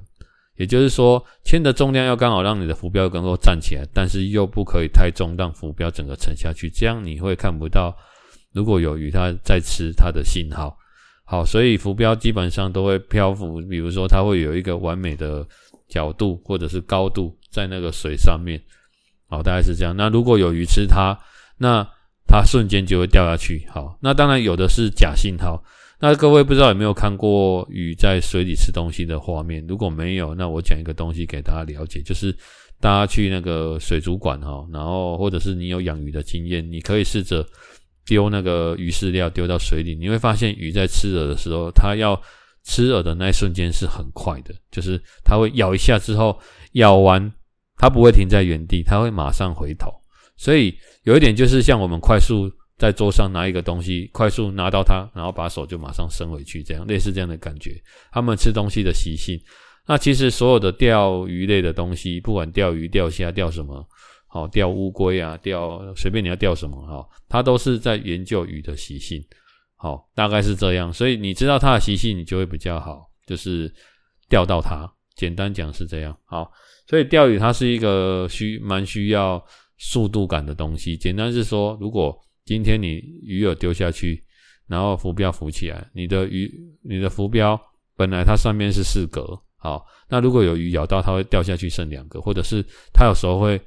[0.56, 7.98] 也就是说，铅的重量要刚好让你的浮标能够站起来，但是又不可以太重，让浮标整个沉下去，这样你会看不到。
[8.54, 10.78] 如果有鱼，它在吃它的信号，
[11.26, 13.60] 好，所以浮标基本上都会漂浮。
[13.68, 15.44] 比如说，它会有一个完美的
[15.90, 18.62] 角度或者是高度在那个水上面，
[19.28, 19.98] 好，大概是这样。
[19.98, 21.18] 那如果有鱼吃它，
[21.58, 21.84] 那
[22.28, 23.68] 它瞬间就会掉下去。
[23.72, 25.64] 好，那当然有的是假信号。
[26.04, 29.66] 那各位不知道有没有看过鱼在水里吃东西的画面？
[29.66, 32.36] 如果没有，那我讲一个东西给大家了解，就是
[32.82, 37.48] 大家去那个水族馆哈，然后或者是你有养鱼的经验，你可以试着。
[38.06, 42.22] 丢那个鱼饲料丢到水里，你会发现鱼在吃饵的时候，它要
[42.66, 46.38] 吃饵的那一瞬间是很快的，就是它会咬一下之后
[46.74, 47.32] 咬完，
[47.78, 49.90] 它不会停在原地，它会马上回头。
[50.36, 52.52] 所以有一点就是像我们快速
[52.84, 57.82] 在桌上拿一个东西，快速拿到它，然后把手就马上伸回去，这样类似这样的感觉。
[58.12, 59.40] 它们吃东西的习性，
[59.88, 63.88] 那其实所有的钓鱼类的东西，不管钓鱼、钓虾、钓什么。
[64.28, 69.24] 好，钓乌龟啊，钓随便你要钓什么哈，它都是在研究鱼的习性，
[69.76, 73.72] 好，大概是这样，所以你知道它的习性，你就会比较好，就是
[74.28, 74.92] 钓到它。
[75.16, 76.52] 简单讲是这样，好，
[76.90, 79.40] 所以钓鱼它是一个需蛮需要
[79.78, 80.98] 速度感的东西。
[80.98, 84.24] 简单是说，如果今天你鱼饵丢下去，
[84.68, 86.52] 然后浮标浮起来，你的鱼，
[86.84, 87.60] 你的浮标
[87.96, 93.60] 本来它上面是四格，好，那如果有鱼咬到，它会掉下去剩两个，或者是它有时候会。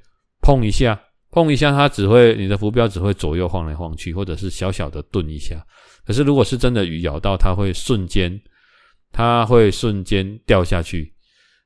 [0.42, 5.66] 碰一下，碰一下，它只会你的浮标只会左右晃来晃去，或者是小小的顿一下。
[6.04, 8.40] 可是如果是真的鱼咬到，它会瞬间，
[9.10, 11.12] 它会瞬间掉下去。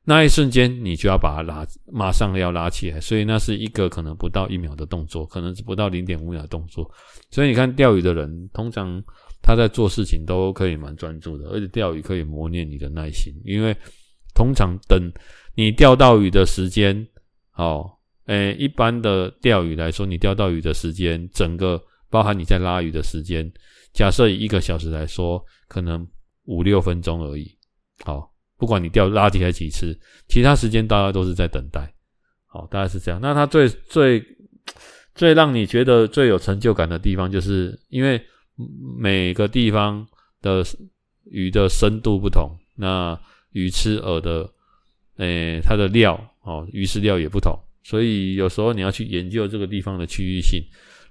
[0.05, 3.01] 那一瞬间，你就要把它拉，马上要拉起来。
[3.01, 6.91] 所以那是一个可能不到一秒的动作，可能是不到零点五秒的动作。
[7.31, 9.03] 所以你看钓鱼的人，通常
[9.43, 13.77] 他在做事情都可以蛮专注的，而且钓鱼可以磨练你的耐心，因为
[14.35, 15.13] 通常等
[15.55, 17.07] 你钓到鱼的时间，
[17.55, 17.91] 哦。
[18.27, 23.51] 诶，一般的钓鱼来说，你钓到鱼的时间，整个包含你在拉鱼的时间，
[23.93, 26.07] 假设以一个小时来说，可能
[26.45, 27.51] 五六分钟而已。
[28.05, 28.31] 好，
[28.61, 31.91] 不管你钓拉几还几次，其他时间大家都是在等待。
[32.47, 33.19] 好，大概是这样。
[33.23, 34.23] 那它最最
[35.15, 38.21] 最让你觉得最有成就感的地方，就是因为
[38.99, 40.07] 每个地方
[40.43, 40.63] 的
[41.25, 43.19] 鱼的深度不同，那
[43.53, 44.49] 鱼吃饵的，
[45.17, 47.59] 诶，它的料哦，鱼饲料也不同。
[47.83, 50.63] 所以有时候你要去研究这个地方的区域性，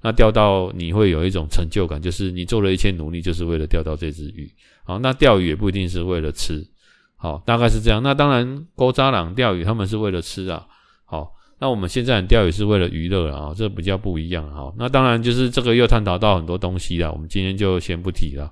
[0.03, 4.49] 那钓到你会有一种成就感，就是你做了一切努力，就是为了钓到这只鱼。
[4.83, 6.65] 好，那钓鱼也不一定是为了吃，
[7.21, 8.01] 好，大概是这样。
[8.01, 10.65] 那当然，古早人钓鱼他们是为了吃啊。
[11.03, 14.49] 好，那我们现在钓鱼是为了娱乐啊，这比较不一样。
[14.51, 18.49] 好，那当然就是这个又探讨到很多东西了，我们今天就先不提了。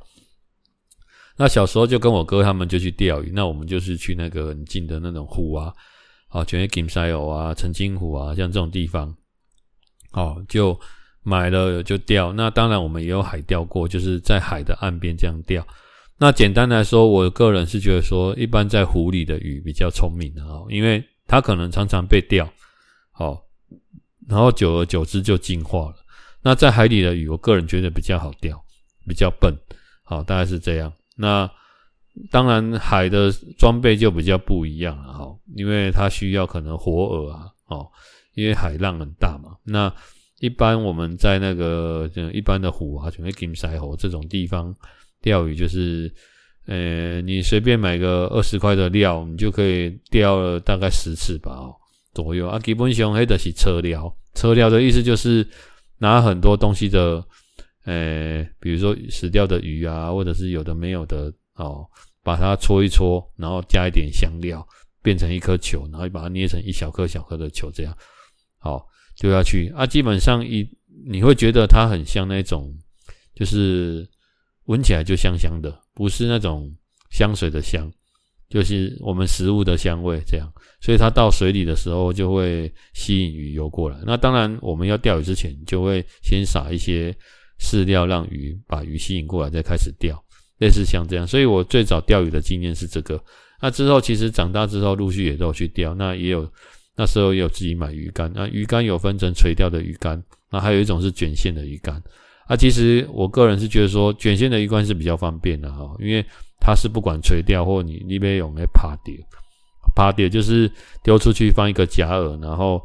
[1.38, 5.74] 那小时候就跟我哥他们就去钓鱼，那我们就是去那个很近的那种湖啊。
[6.30, 9.16] 啊，全是金沙油啊，澄清湖啊，像这种地方，
[10.12, 10.78] 好，就
[11.24, 12.34] 买了就钓。
[12.34, 15.66] 那当然，我们也有海钓过，就是在海的岸边这样钓。
[16.18, 22.48] 那简单来说，我个人是觉得说，一般在湖里的鱼比较聪明的啊，因为它可能常常被钓，
[23.12, 23.42] 好，
[24.28, 25.96] 然后久而久之就进化了。
[26.42, 28.62] 那在海里的鱼，我个人觉得比较好钓，
[29.08, 29.54] 比较笨，
[30.04, 30.92] 好，大概是这样。
[31.16, 31.50] 那。
[32.32, 37.88] 当然，海的装备就比较不一样了哈，因为它需要可能活饵啊，哦，
[38.34, 39.56] 因为海浪很大嘛。
[39.64, 39.94] 那
[40.40, 44.76] 一般我们在那个一般的湖啊，就像金沙湖这种地方
[45.28, 46.10] 钓鱼，就是
[46.68, 51.76] 呃，你随便买个二十块的料，你就可以钓了大概十次吧，哦，
[52.14, 52.58] 左右啊。
[52.60, 55.46] 基本上黑的是车料，车料的意思就是
[55.98, 57.22] 拿很多东西的，
[57.84, 61.86] 呃，比如说死掉的鱼啊，或者是有的没有的哦。
[62.24, 64.66] 把它搓一搓，然后加一点香料，
[65.02, 67.98] 变成一颗球，然后把它捏成一小颗小颗的球，这样
[68.60, 68.86] 好
[69.18, 69.88] 丢下去啊。
[69.88, 70.68] 基本上一
[71.08, 72.76] 你会觉得它很像那种，
[73.34, 74.06] 就是
[74.68, 76.74] 闻起来就香香的，不是那种
[77.10, 77.92] 香水的香，
[78.50, 80.48] 就是我们食物的香味这样。
[80.80, 83.98] 所以它到水里的时候就会吸引鱼游过来。
[84.06, 87.14] 那当然我们要钓鱼之前就会先撒一些
[87.60, 90.24] 饲料，让鱼把鱼吸引过来，再开始钓。
[90.60, 93.24] 类似像这样，所以我最早钓鱼的经验是这个。
[93.62, 96.52] 那之后其实长大之后陆续也都有去钓，那也有
[96.96, 98.32] 那时候也有自己买鱼竿。
[98.34, 102.02] 那鱼竿有分成垂钓的鱼竿，那还有一种是卷线的鱼竿。
[102.48, 106.26] 啊，其实我个人是觉得说卷线的鱼竿是比较方便的哈，因为
[106.60, 109.14] 它是不管垂钓或你那边有没有趴钓，
[109.96, 110.72] 趴钓就是
[111.04, 112.84] 丢出去放一个假饵，然后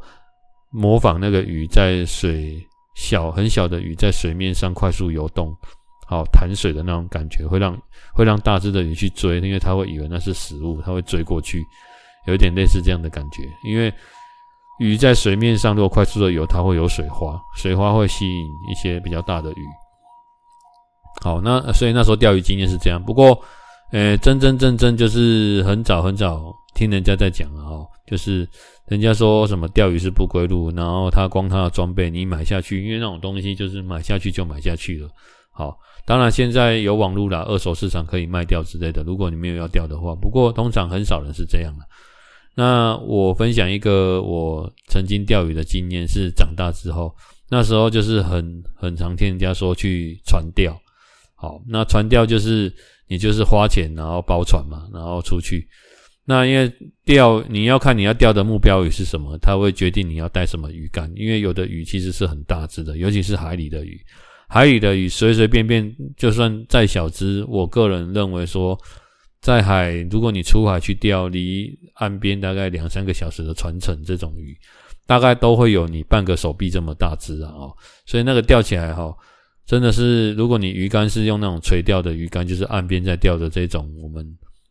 [0.69, 2.61] 模仿那个鱼在水
[2.95, 5.55] 小很小的鱼在水面上快速游动。
[6.05, 7.75] 好弹水的那种感觉，会让
[8.13, 11.63] 会让大只的鱼去追，因为它会以为那是食物，它会追过去，
[12.27, 13.41] 有点类似这样的感觉。
[13.63, 13.91] 因为
[14.83, 19.65] 鱼在水面上如果快速的游，它会有水花，水花会吸引一些比较大的鱼。
[21.21, 23.01] 好，那所以那时候钓鱼经验是这样。
[23.01, 23.39] 不过，
[23.91, 28.47] 呃，真真正正就是很早很早听人家在讲啊，哦，就是
[28.87, 35.09] 人家说什么钓鱼是不归路，然后他光他的装备你买下去，因为那种东西就是买下去就买下去了。
[35.51, 35.77] 好。
[36.05, 39.01] 当然，现在有网络啦，二手市场可以卖掉之类的。
[39.03, 41.85] 如果你没有要钓的话，不过通常很少人是这样的。
[42.55, 47.15] 那我分享一个我曾经钓鱼的经验，是长大之后，
[47.49, 50.79] 那时候就是很很常听人家说去船钓。
[51.35, 52.73] 好，那船钓就是
[53.07, 55.67] 你就是花钱然后包船嘛，然后出去。
[56.25, 56.71] 那因为
[57.03, 61.11] 钓你要看你要钓的目标鱼是什么，它会决定你要带什么鱼竿。
[61.15, 63.99] 因为有的鱼其实是很大只的，尤其是海里的鱼。
[64.47, 68.79] 海里的鱼随随便便，就算再小只，我个人认为说，
[69.43, 74.57] 在海，如果你出海去钓，离岸边大概两三个小时的船程，这种鱼，
[75.05, 77.51] 大概都会有你半个手臂这么大只啊！
[77.51, 77.75] 哦，
[78.05, 79.13] 所以那个钓起来哈，
[79.65, 84.25] 真的是，如果你鱼竿是用那种垂钓的鱼竿，就是岸边在钓的这种，我们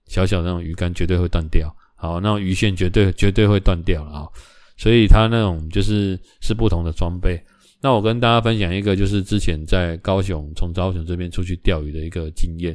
[0.06, 4.28] 小小的那种鱼竿绝对会断掉，好，那种鱼线绝对绝对会断掉了啊！
[4.78, 7.38] 所以它那种就是是不同的装备。
[7.82, 12.74] 那我跟大家分享一个，就是之前在高雄，从高雄这边出去钓鱼的一个经验。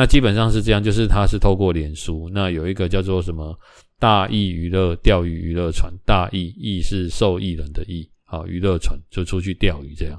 [0.00, 3.54] 那基本上是这样，就是他是透过脸书，那有一个叫做什么
[3.98, 10.18] 大义娱乐钓鱼娱乐船，大义义是受益人的义，好，娱乐船就出去钓鱼这样。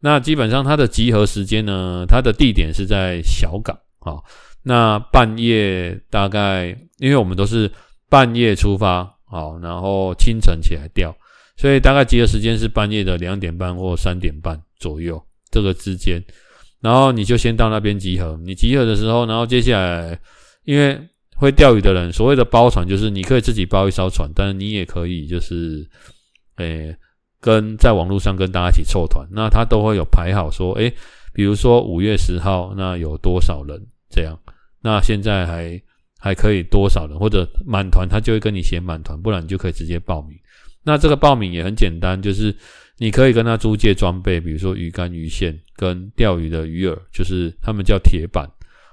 [0.00, 4.16] 那基本上它的集合时间呢，它的地点是在小港，啊，
[4.62, 7.70] 那半夜大概，因为我们都是
[8.08, 11.14] 半夜出发，好，然后清晨起来钓。
[11.58, 16.18] 所以大概集合时间是半夜的两点半或三点半左右这个之间，
[16.82, 18.38] 然后你就先到那边集合。
[18.44, 20.18] 你集合的时候，然后接下来，
[20.64, 21.00] 因为
[21.36, 25.88] 会钓鱼的人，所谓的包船就是你可以自己包一艘船，但是你也可以就是，
[26.56, 26.94] 诶，
[27.40, 29.26] 跟在网络上跟大家一起凑团。
[29.30, 30.92] 那他都会有排好说，诶，
[31.32, 34.38] 比如说五月十号，那有多少人这样？
[34.82, 35.80] 那现在还
[36.18, 37.16] 还可以多少人？
[37.18, 40.36] 或者满团，他就会跟你写满团，不然你就可以直接报名。
[40.84, 42.52] 那这个报名也很简单，就是
[42.98, 48.48] 你可以跟他租借装备，比如说鱼竿、鱼线跟钓鱼的鱼饵，就是他们叫铁板。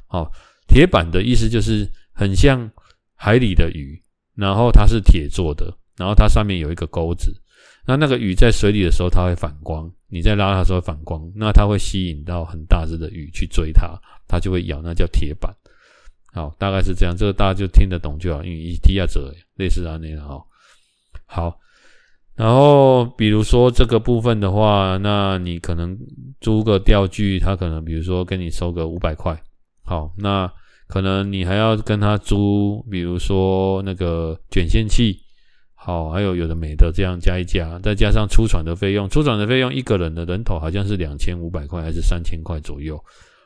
[0.07, 0.31] 好，
[0.67, 2.71] 铁板的意思就是很像
[3.13, 4.01] 海里的鱼，
[4.35, 7.31] 然后它是铁做的，然后它上面有一个钩子。
[7.85, 15.53] 那那个鱼在水里的时候，它会反光，你在拉它的时候反光，那它会吸引到很大只的鱼去追它，它就会咬，那叫铁板。
[16.33, 20.43] 好，大概是这样，这个大家就听得懂就好，因为一提亚者类似啊那样哈。
[21.25, 21.59] 好。
[22.39, 25.97] 然后，比如说这个部分的话，那你可能
[26.39, 29.37] 租个钓具，他可能比如说跟你收个五百块，
[29.83, 30.49] 好，那
[30.87, 35.17] 可能你还要跟他租，比如说那个卷线器，
[35.75, 42.97] 好，还有有的没的这样加一加，再加上出船的费用，出船的费用一个人的人头好像是两千五百块还是三千块左右，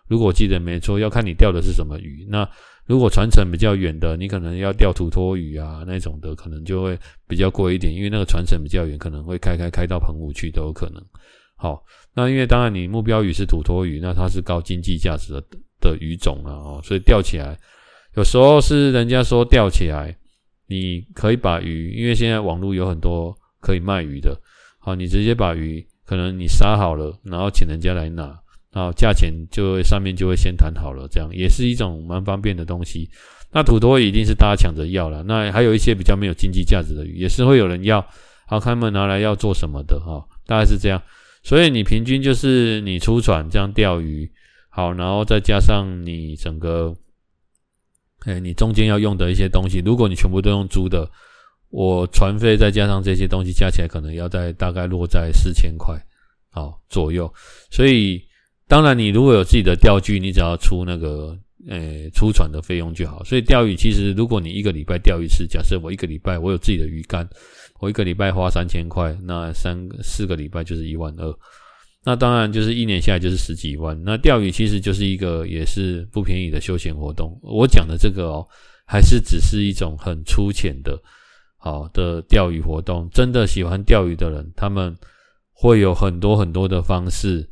[0.08, 2.48] 如果我记得没错，要看你钓的是什么鱼，那。
[2.86, 11.02] 如果船程比较远的，你可能要钓土魠鱼啊那种的，可能就会比较贵一点，因为那个船程比较远，可能会开开开到澎湖去都有可能。
[11.56, 11.82] 好，
[12.14, 15.42] 那因为当然你目标鱼是土魠鱼，那它是高经济价值的
[15.80, 17.58] 的鱼种啊，哦，所以钓起来
[18.16, 20.14] 有时候是人家说钓起来，
[20.68, 24.38] 你可以把鱼，因为现在网络有很多可以卖鱼的，
[24.80, 28.38] 好，你直接把鱼可能你杀好了，然后请人家来拿。
[28.74, 33.08] 然后价钱就会上面就会先谈好了，这样也是一种蛮方便的东西。
[33.52, 38.02] 那土托一定是大家抢着要了，那还有一些比较没有经济价值的鱼，也是会有人要，
[38.48, 41.00] 好看他们拿来要做什么的哈，大概是这样。
[41.44, 44.28] 所以你平均就是你出船这样钓鱼，
[44.70, 46.92] 好，然后再加上你整个，
[48.26, 51.08] 哎，你中间要用的一些东西，如果你全部都用租的，
[51.70, 55.96] 我船费再加上这些东西加起来，可能要在大概落在四千块
[56.50, 57.32] 好左右，
[57.70, 58.20] 所以。
[58.68, 63.24] 当然，你如果有自己的钓具，你只要出那个呃出船的费用就好。
[63.24, 67.28] 所以钓鱼其实，如果你一个礼拜钓一次，假设我一个礼拜我有自己的鱼竿，
[67.80, 71.34] 我一个礼拜花三千块，那三四个礼拜就是一万二。
[72.06, 73.98] 那当然就是一年下来就是十几万。
[74.04, 77.40] 那钓鱼其实就是一个也是不便宜的休闲活动。
[77.42, 78.48] 我讲的这个哦，
[78.86, 81.02] 还是只是一种很粗浅的，
[81.58, 83.10] 好的钓鱼活动。
[83.14, 84.94] 真的喜欢钓鱼的人，他们
[85.54, 87.50] 会有很多很多的方式，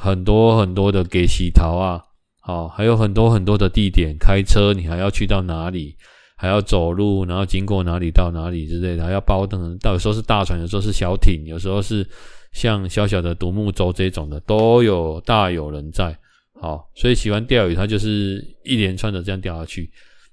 [0.00, 2.02] 很多很多的给洗桃啊，
[2.40, 4.16] 好，还有很多很多的地点。
[4.18, 5.94] 开车你还要去到哪里？
[6.36, 9.76] 还要走路，然后经过哪里到哪里之类的，还要包等。
[9.78, 12.06] 到有时候是大船，有时候是小艇，有时候是。
[12.52, 16.18] 像小小的独木舟这种的都有大有人在，
[16.60, 19.88] 好，所以喜欢钓鱼，他就是一连串的这样钓下去。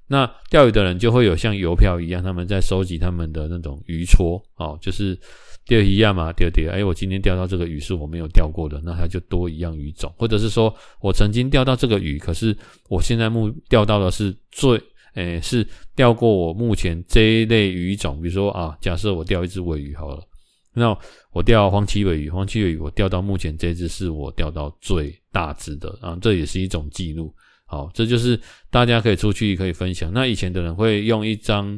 [0.07, 5.15] 那钓鱼的人就会有像邮票一样，他们在收集他们的那种鱼戳，哦，就是
[5.67, 12.55] 钓一样嘛，钓钓，哎，我今天钓到这个鱼是我没有钓过的，那它就多一样鱼种，或者是说我曾经钓到这个鱼，可是
[12.89, 14.81] 我现在目钓到的是最，
[15.15, 20.23] 诶，是钓过我目前这一类鱼种，比如说啊，假设我钓一只尾鱼好了。
[20.73, 20.95] 那
[21.31, 27.33] 我钓黄鳍尾鱼，黄鳍尾鱼我钓到目前这只是我钓到最大只的啊，这也是一种记录。
[27.65, 30.13] 好，这就是大家可以出去可以分享。
[30.13, 31.77] 那以前的人会用一张，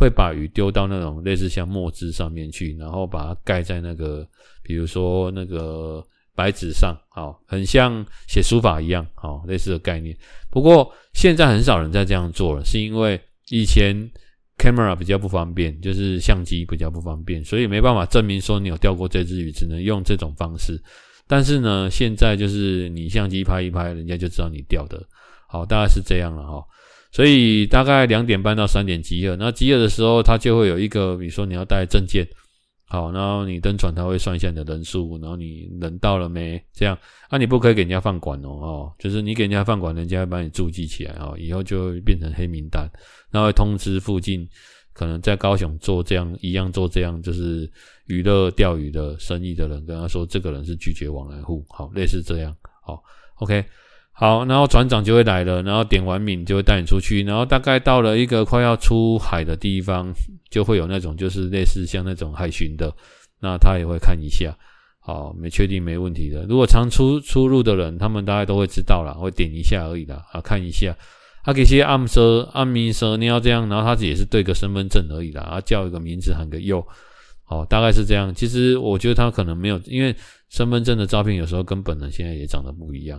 [0.00, 4.26] 会把鱼丢到那种类似像墨汁上面去，然后把它盖在那个，
[4.62, 6.02] 比如说那个
[6.34, 10.16] 白纸上，好，很像写书法一样，好，类似的概念。
[10.50, 14.10] 不过现在很少人在这样做了，是因为以前。
[14.62, 20.78] camera 比较不方便，就是相机比较不方便，所以没办法证明说你有钓过这只鱼，只能用这种方式。
[21.26, 25.02] 但是呢，现在就是你相机拍一拍，人家就知道你钓的。
[25.48, 26.62] 好，大概是这样了哈。
[27.12, 32.26] 所以大概两点半到三点集合，那集合的时候，他就会有一个，比如说你要带证件。
[32.92, 36.60] 好，然后你登船，他会算一下你的人数，然后你人到了没？
[36.72, 42.90] 这样，啊，你不可以给人家放管哦，哦，就是你给人家放管，人家会把你注记起来哦，以后就会变成黑名单，
[43.30, 44.44] 然后会通知附近
[44.92, 47.70] 可能在高雄做这样一样做这样就是
[48.08, 53.00] 娱乐钓鱼的生意的人，跟他说这个人是拒绝往来户，好，类似这样，好
[53.36, 53.64] ，OK。
[54.20, 60.12] 好，然后船长就会来了，然后点完名就会带你出去，然后大概到了一个快要出海的地方，
[60.50, 62.94] 就会有那种就是类似像那种海巡的，
[63.40, 64.54] 那他也会看一下，
[65.00, 66.44] 好，没确定没问题的。
[66.44, 70.94] 如果常出出入的人，他们大概都会知道啦，会点一下而已啦，啊，看一下，
[71.42, 76.86] 他给些暗说暗明说你要这样，然后他也是对个身份证而已啦，啊，叫一个名字喊个又，
[77.44, 78.34] 好，大概是这样。
[78.34, 80.14] 其实我觉得他可能没有，因为
[80.50, 83.18] 身份证的照片有时候跟本人现在也长得不一样。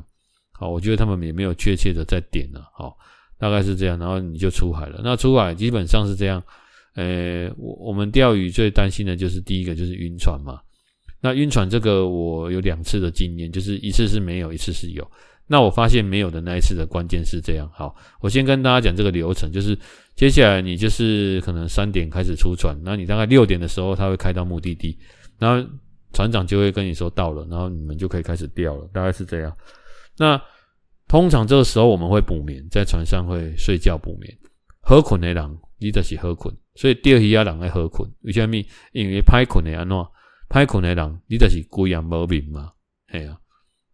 [0.62, 2.96] 好，我觉得他们也没有确切的在点了，好，
[3.40, 5.02] 大概是这样，然后你就出海了。
[5.04, 6.40] 那出海基本上是这样，
[6.94, 10.60] 呃，我我们钓鱼最担心的就是第一个就是晕船嘛。
[11.20, 15.10] 那晕船这个我有两次的经验，就是一次是没有，一次是有。
[15.48, 19.76] 那我发现没有的那一次的关键是这样，好，我先跟大家讲这个流程，就是
[20.16, 24.96] 接下来你就是可能三点开始出船，那你大概六点的时候他会开到目的地，
[25.40, 25.68] 然后
[26.14, 29.52] 船长就会跟你说到了，然后你们就可以开始钓了，大概是这样。
[30.22, 30.40] 那
[31.08, 34.32] 通常这个时候我们会补眠，在船上会睡觉补眠。
[34.80, 36.56] 喝困的人，你就是喝困。
[36.76, 38.56] 所以钓鱼仔人爱喝困，为什么？
[38.94, 39.98] 因为拍困的安怎？
[40.48, 42.72] 拍困的人，你就是规夜无眠嘛。
[43.08, 43.36] 嘿啊，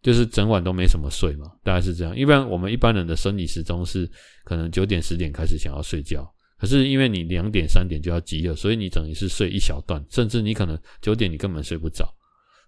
[0.02, 1.50] 就是整晚都没什么睡嘛。
[1.64, 2.14] 大概是这样。
[2.14, 4.06] 一般我们一般人的生理时钟是
[4.44, 12.06] 可能九点十点开始想要睡觉，可是因为你两点三点就要集合，所以你等于是睡一小段，甚至你可能九点你根本睡不着。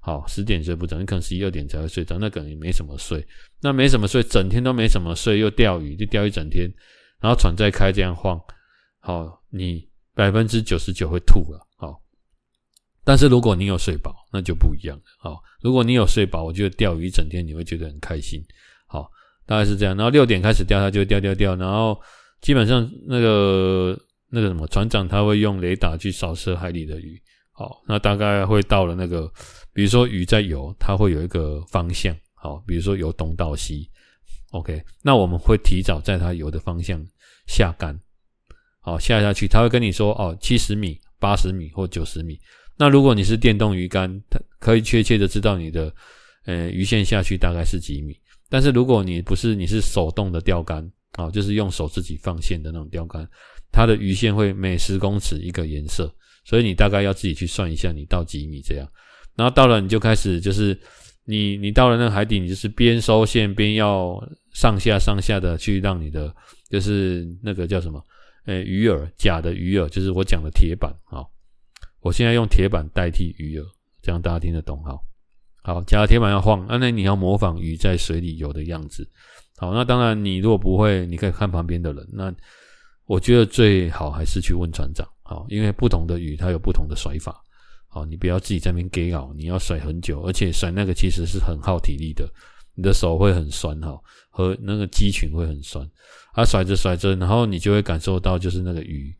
[0.03, 3.23] 好，十点睡不着，你可能十一二点才会睡着，那可能也没什么睡，
[3.61, 6.73] 那没什么睡，整天都没什么睡，又钓鱼，就钓一整天，
[7.21, 8.41] 然后船再开这样晃，
[9.01, 12.01] 好，你百分之九十九会吐了，好，
[13.05, 18.43] 但是如果你有睡饱，那就不一样了，好，如果你有睡饱，我觉得钓鱼一整天你会觉得很开心，
[18.87, 19.11] 好，
[19.45, 22.01] 大概是这样，然后六点开始钓，它就钓钓钓，然后
[22.41, 27.21] 基本上那个那个什么船长他会用雷达去扫射海里的鱼。
[27.53, 29.31] 好，那大概会到了那个，
[29.81, 32.15] 比如说鱼在游，它会有一个方向。
[32.35, 33.89] 好，比如说由东到西
[34.51, 37.03] ，OK，那我们会提早在它游的方向
[37.47, 37.99] 下杆，
[38.81, 42.39] 好，下下去，它会跟你说哦，七十米、八十米或九十米。
[42.77, 45.91] 那如果你是电动鱼竿，它可以确切的知道你的
[46.45, 48.15] 呃鱼线下去大概是几米。
[48.51, 53.27] 但是如果你不是，你是手动的钓竿，啊，就是用手自己放线的那种钓竿，
[53.73, 56.15] 它的鱼线会每十公尺一个颜色。
[56.45, 58.87] 所以你大概要自己去算一下，你到几米这样，
[59.41, 60.79] 然后到了你就开始就是
[61.25, 64.23] 你你到了那个海底，你就是边收线边要
[64.53, 66.31] 上下上下的去让你的
[66.69, 68.05] 就是那个叫什么，
[68.45, 71.25] 诶，鱼饵，假的鱼饵，就是我讲的铁板啊。
[72.01, 73.65] 我现在用铁板代替鱼饵，
[74.03, 74.95] 这样大家听得懂哈。
[75.63, 79.09] 好，假的铁板要晃，那那你要模仿鱼在水里游的样子。
[79.57, 82.07] 好，那当然你如果不会，你可以看旁边的人。
[82.13, 82.31] 那
[83.07, 85.07] 我觉得最好还是去问船长。
[85.23, 87.43] 好，因为不同的鱼它有不同的甩法。
[87.93, 92.25] 好，你不要自己在那边给咬，你要甩很久，而且甩那个其实是很耗体力的，
[92.77, 95.85] 你的手会很酸哈，和那个肌群会很酸。
[96.33, 99.13] 啊，甩着甩着，然后你就会感受到就是那个鱼。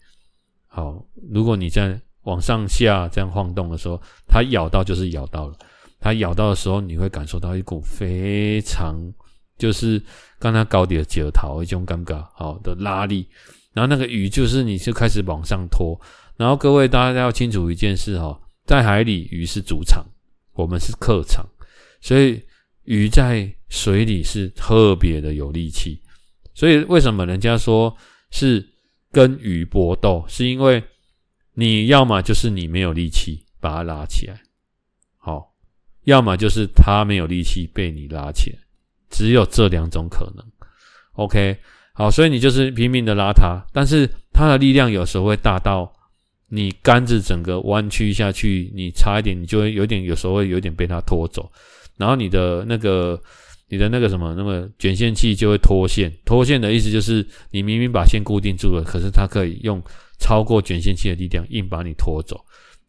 [0.69, 5.59] 好，如果你在往上下这样晃动的时候，它咬到就是咬到了。
[5.99, 8.97] 它咬到的时候，你会感受到一股非常
[9.59, 10.01] 就是
[10.39, 13.29] 刚才高底的折头一种尴尬好的拉力，
[13.75, 16.01] 然后那个鱼就是你就开始往上拖。
[16.37, 18.41] 然后各位大家要清楚一件事哈，
[18.71, 20.07] 在海里鱼是主场，
[20.53, 21.45] 我们是客场，
[22.01, 22.41] 所以
[22.85, 26.01] 鱼在水里是特别的有力气。
[26.55, 27.93] 所以为什么人家说
[28.31, 28.65] 是
[29.11, 30.25] 跟鱼搏斗？
[30.29, 30.81] 是因为
[31.55, 34.41] 你要么就是你没有力气把它拉起来，
[35.19, 35.53] 好，
[36.05, 38.59] 要么就是它没有力气被你拉起来，
[39.11, 40.47] 只有这两种可能。
[41.15, 41.59] OK，
[41.93, 45.93] 好，所以你就是拼命的拉它，但是它的力量有时候会大到
[46.51, 51.51] 你杆子整个弯曲下去，你差一点你就会有点，有时候会有点被它拖走，
[51.97, 53.19] 然后你的那个。
[53.73, 56.13] 你的那个什么，那么卷线器就会脱线。
[56.25, 59.81] 脱线的意思就是，你明明把线固定住了，可是它可以用
[60.19, 62.37] 超过卷线器的力量硬把你拖走。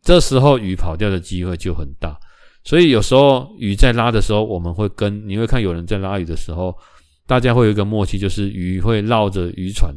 [0.02, 2.18] 这时候鱼跑掉的机会就很大。
[2.64, 6.76] 所以有时候鱼在拉的时候，我们会跟你会看有人在拉鱼的时候，
[7.28, 9.94] 大家会有一个默契，就是鱼会绕着渔船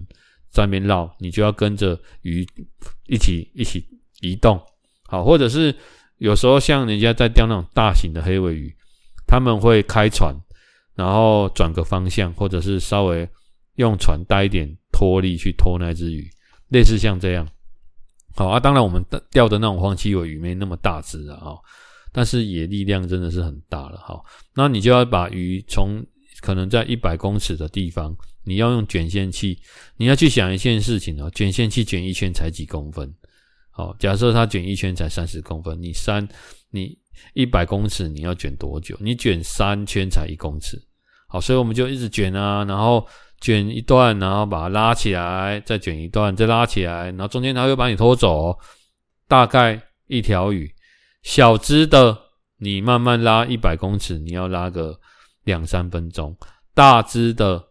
[0.54, 2.46] 在那边绕，你就要跟着鱼
[3.08, 3.84] 一起一起
[4.20, 4.58] 移动。
[5.02, 5.74] 好，或者是
[6.18, 8.74] 有时候像人家在钓那种大型的黑尾鱼，
[9.26, 10.34] 他们会开船。
[10.96, 13.28] 然后转个方向，或者是稍微
[13.74, 16.30] 用船带一点拖力去拖那只鱼，
[16.68, 17.44] 类似像这样。
[18.36, 21.58] 好啊，当然我们钓的那种黄鳍尾鱼没那么大只啊，哈，
[22.12, 24.22] 但是也力量真的是很大了，哈。
[24.54, 26.00] 那你就要把鱼从
[26.40, 29.58] 可能在一百公尺的地方，你要用卷线器，
[29.96, 33.12] 你要去想一件事情哦，卷线器卷一圈才几公分？
[33.70, 36.28] 好，假设它卷一圈才三十公分，你三
[36.70, 36.98] 你。
[37.32, 38.96] 一百公尺你要卷多久？
[39.00, 40.76] 你卷三圈才一公尺，
[41.28, 43.06] 好，所以我们就一直卷啊，然后
[43.40, 48.58] 卷一段，然后把它拉起来，再卷一段，再拉起来，然后中间它会把你拖走。
[49.28, 50.74] 大概一条鱼，
[51.22, 52.18] 小只的
[52.58, 54.98] 你慢慢拉一百公尺，你要拉个
[55.44, 56.34] 两三分钟；
[56.74, 57.64] 大只的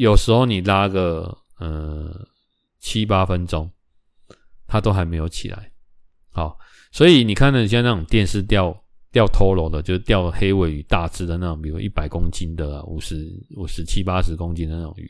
[0.00, 2.26] 有时候你拉个呃
[2.78, 3.70] 七八分钟，
[4.66, 5.70] 它都还没有起来。
[6.32, 6.56] 好。
[6.92, 8.74] 所以你看呢，像那种电视钓
[9.12, 15.08] 钓拖罗的，就是钓黑尾鱼大只的那种，比如一百公斤的、五十五十七八十公斤的那种鱼，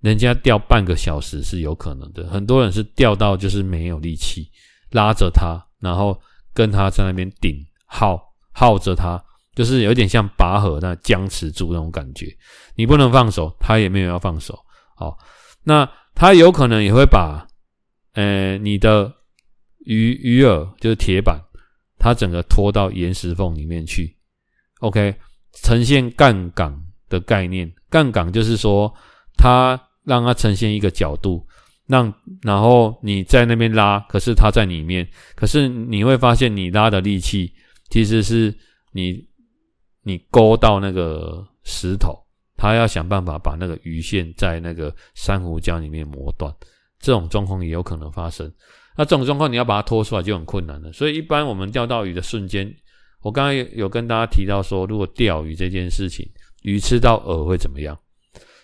[0.00, 2.26] 人家钓半个小时是有可能的。
[2.28, 4.50] 很多人是钓到就是没有力气，
[4.90, 6.20] 拉着它，然后
[6.52, 8.20] 跟它在那边顶耗
[8.50, 9.22] 耗着它，
[9.54, 12.26] 就是有点像拔河那僵持住那种感觉。
[12.74, 14.58] 你不能放手，他也没有要放手。
[14.96, 15.16] 好，
[15.62, 17.46] 那他有可能也会把
[18.14, 19.12] 呃你的。
[19.86, 21.38] 鱼鱼饵就是铁板，
[21.98, 24.16] 它整个拖到岩石缝里面去。
[24.80, 25.14] OK，
[25.62, 26.74] 呈现杠杆
[27.10, 27.70] 的概念。
[27.90, 28.90] 杠杆就是说，
[29.36, 31.46] 它让它呈现一个角度，
[31.86, 35.06] 让然后你在那边拉，可是它在里面。
[35.36, 37.52] 可是你会发现，你拉的力气
[37.90, 38.56] 其实是
[38.92, 39.22] 你
[40.04, 42.16] 你勾到那个石头，
[42.56, 46.54] 它要想办法把那个鱼线在那个珊瑚礁里面磨断。
[47.00, 48.50] 这种状况也有可能发生。
[48.96, 52.72] 那这种状况你要把它拖出来就很困难了，所以一般我们钓到鱼的瞬间，
[53.22, 56.24] 我刚刚有跟大家提到说，如果钓鱼这件事情，
[56.62, 57.98] 鱼吃到饵会怎么样？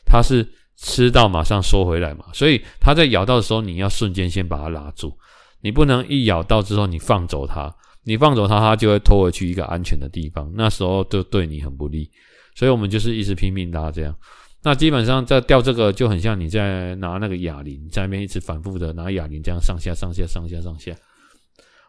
[0.07, 5.19] 它是吃到马上收回来嘛，所以它在咬到的时候，你要瞬间先把它拉住，
[5.61, 12.11] 你不能一咬到之后你放走它，你放走它，它就会拖回去一个安全的地方，那时候就对你很不利，
[12.55, 14.17] 所以我们就是一直拼命拉这样。
[14.63, 20.93] 那基本上在钓这个就很像你在拿那个哑铃，在那边一直反复的拿哑铃这样上下上下上下上下。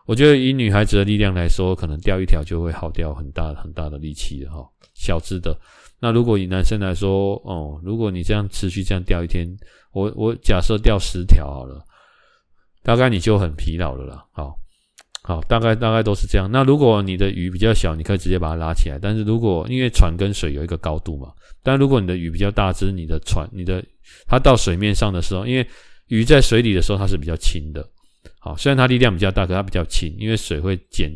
[0.05, 4.66] 我觉得以女孩子的力量来说，可能钓一条就会耗掉很大很大的力气了哈。
[4.93, 5.53] 小只的，
[5.99, 9.47] 那如果以男生来说，哦，如果你这样持续这样钓一天，
[9.91, 11.84] 我我假设钓十条好了，
[12.84, 14.26] 大概你就很疲劳了啦。
[14.32, 14.61] 好。
[15.32, 16.51] 好，大概大概都是这样。
[16.51, 18.99] 那如果你的鱼比较小，你可以直接把它拉起来。
[19.01, 21.32] 但是如果因为船跟水有一个高度嘛，
[21.63, 23.82] 但如果你的鱼比较大只，你的船、你的
[24.27, 25.65] 它到水面上的时候，因为
[26.07, 27.88] 鱼在水里的时候它是比较轻的。
[28.39, 31.09] 好，虽然它力量比较大，可它比较轻，因为水会减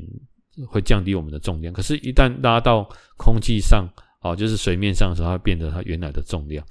[0.65, 1.73] 会降低我们的重量。
[1.73, 2.87] 可是，一旦拉到
[3.17, 3.85] 空气上，
[4.21, 6.65] 好，就是水面上的时候，它变得它原来的重量。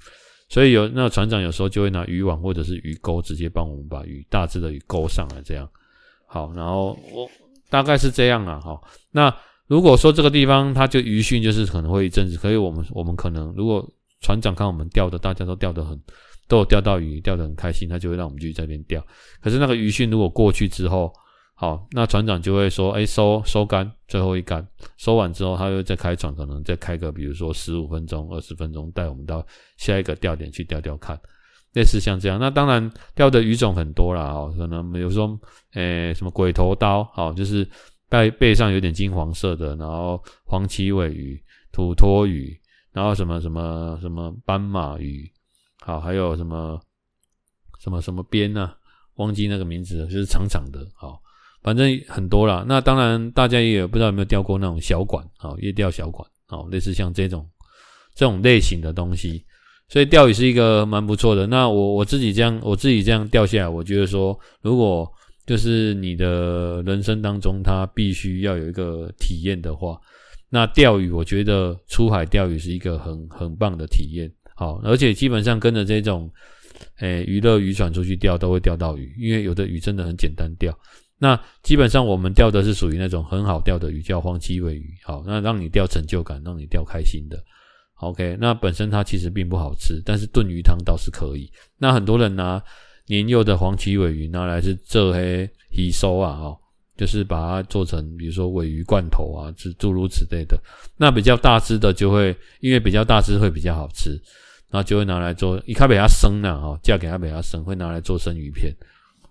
[0.49, 5.69] 所以有那船长有时候就会拿渔网或者是鱼钩直接帮我们把鱼大只的鱼钩上来，这样。
[6.27, 7.29] 好，然后我
[7.69, 8.79] 大概是这样了哈。
[9.11, 9.35] 那
[9.67, 13.87] 如果说这个地方它就余汛，就是可能会一阵子，可以我们我们可能如果
[14.21, 15.99] 船长看我们钓的，大家都钓得很，
[16.47, 19.05] 都有钓到鱼，钓得很开心，他就会让我们继续在那边钓。
[19.41, 21.11] 可是那个余汛如果过去之后，
[21.57, 24.67] 好，那船长就会说：“哎，收收竿，最后一竿，
[24.97, 29.45] 收完之后，他又再开船，可能再开个，比如说十五分钟、二十分钟，带我们到
[29.77, 31.17] 下一个钓点去钓钓看，
[31.75, 32.39] 类似像这样。
[32.39, 35.39] 那当然，钓的鱼种很多啦，哦，可能比如说，
[35.73, 37.69] 诶，什么鬼头刀，好，就是
[38.09, 41.39] 背背上有点金黄色的，然后黄鳍尾鱼、
[41.71, 42.59] 土托鱼，
[42.91, 45.31] 然后什么什么什么斑马鱼，
[45.81, 46.79] 好，还有什么
[47.79, 48.73] 什么什么鞭呢？
[49.15, 51.21] 忘记那个名字了，就是长长的，好。”
[51.65, 57.43] 反正很多啦，那当然大家也不知道有没有钓过那种小管啊，夜钓小管啊，类似像这种
[58.13, 59.43] 这种类型的东西，
[59.87, 61.45] 所以钓鱼是一个蛮不错的。
[61.47, 65.09] 那我我自己这样我自己这样钓下来，我觉得说，如果
[65.45, 69.99] 就是你的人生当中，它必须要有一个体验的话，
[70.49, 74.31] 那钓鱼我觉得出海钓鱼是一个很很棒的体验。
[74.55, 76.31] 好，而且基本上跟着这种
[76.99, 80.73] 诶娱乐渔船出去钓都会钓到鱼，因为有的鱼真的很简单钓。
[81.19, 84.93] 那基本上我们钓的是属于那种很好钓的鱼，叫黄鳍尾鱼。
[85.03, 87.37] 好，那让你钓成就感，让你钓开心的。
[88.01, 91.49] OK，那本身它其实并不好吃，但是炖鱼汤倒是可以。
[91.77, 92.61] 那很多人拿
[93.07, 96.57] 年幼的黄鳍尾鱼拿来是做黑鱼收啊，哈，
[96.97, 100.59] 就是把它做成比如说尾鱼罐头啊，诸诸如此类的。
[100.97, 104.11] 那比较大只的就会，因为比较大只会比较好吃，
[104.69, 108.73] 然后就会拿来做，一开始它生了哈，嫁给它比较生，会拿来做生鱼片。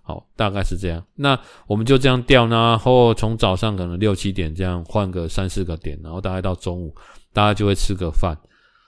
[0.01, 1.03] 好，大概是这样。
[1.15, 6.95] 那我们就这样钓呢，然后从早上可能六七点这样换个三四个点，然后大概到中午，
[7.31, 8.35] 大家就会吃个饭。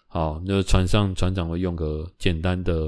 [0.07, 2.87] 好，那船上船长会用个简单的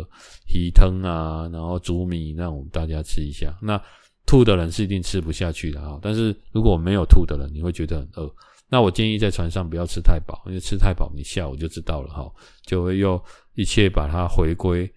[0.54, 3.54] 鱼汤啊，然后煮米让我们大家吃一下。
[3.62, 3.80] 那
[4.26, 6.00] 吐的人是一定吃不下去的啊。
[6.02, 8.34] 但是如果没有吐的人，你会觉得很饿。
[8.70, 12.32] 那我建议在船上不要吃太饱，因为吃太饱你下午就知道了哈，
[12.66, 13.22] 就会又
[13.56, 14.90] 一切把它回归，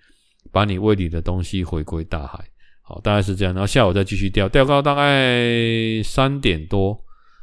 [0.53, 2.45] 把你胃里的东西回归大海。
[2.83, 7.03] 好，大概是这样，然后下午再继续钓，钓到大概三点多，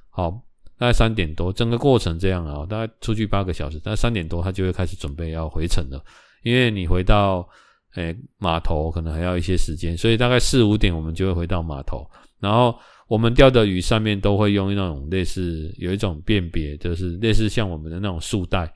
[0.10, 0.42] 好，
[0.80, 6.02] 大概三点多，整个过程这样啊，大概出去八个小时，大概三点多他就会开始准备要回程了，
[6.42, 7.48] 因为你回到
[7.96, 12.10] 诶码头可能还要一些时间，所以大概四五点我们就会回到码头，
[12.40, 12.74] 然后
[13.10, 18.74] 我们钓的鱼上面都会用那种类似有一种辨别，就是类似像我们的那种束带，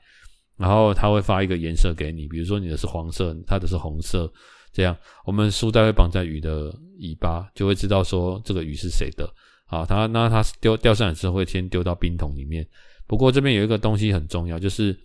[0.58, 4.30] 然后他会发一个颜色给你，比如说你的是黄色，他的是红色。
[4.72, 6.66] 这样，我们束带会绑在鱼的
[6.98, 9.24] 尾巴，就会知道说这个鱼是谁的。
[9.66, 12.66] 好，他那他丢钓上来之后会先丢到冰桶里面。
[13.06, 14.96] 不过这边有一个东西很重要，就是，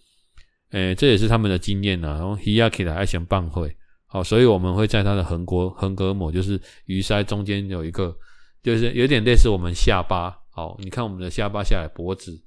[0.71, 2.09] 诶，这也是他们的经验呐。
[2.09, 8.15] 然后鱼仔起来还想放会，好，所以我们会在它的横膈横膈膜，就是鱼鳃中间有一个，
[8.61, 10.37] 就是有点类似我们下巴。
[10.51, 12.41] 好，你看我们的下巴下来，脖子。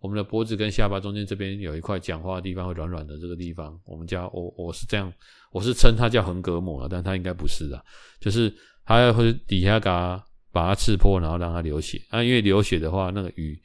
[0.00, 5.12] 我们的脖子跟下巴中间这边有一块讲话的地方会软软的，这个地方我们叫我我是这样，
[5.52, 7.80] 我是称它叫横膈膜了，但它应该不是啊，
[8.20, 8.52] 就是
[8.84, 9.88] 它会底下给
[10.52, 13.60] 把它刺破，然后让它流血啊，因为流血的话，那个鱼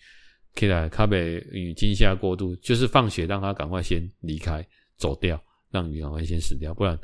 [0.55, 4.65] 起来卡被鱼惊吓过度，就是放血让它赶快先离开
[4.95, 6.97] 走掉，让鱼赶快先死掉，不然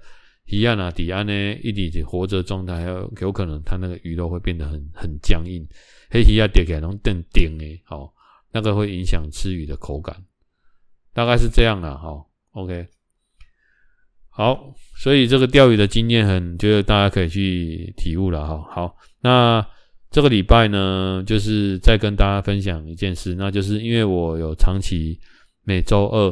[0.46, 5.68] 鱼啊底岸呢一直活着状态，还有有可能它那个鱼肉会变得很很僵硬，
[6.10, 8.14] 黑鱼啊跌起来拢变钉诶，好。
[8.56, 10.16] 那个会影响吃鱼的口感，
[11.12, 11.96] 大概是这样啦。
[11.96, 12.88] 哈，OK，
[14.30, 18.64] 好，所以这个钓鱼的经验很，就是大家可以去体悟了哈。
[18.70, 19.66] 好，那
[20.12, 25.18] 这个礼拜呢，就是再跟大家分享一件事，那就是因为我有长期
[25.64, 26.32] 每周二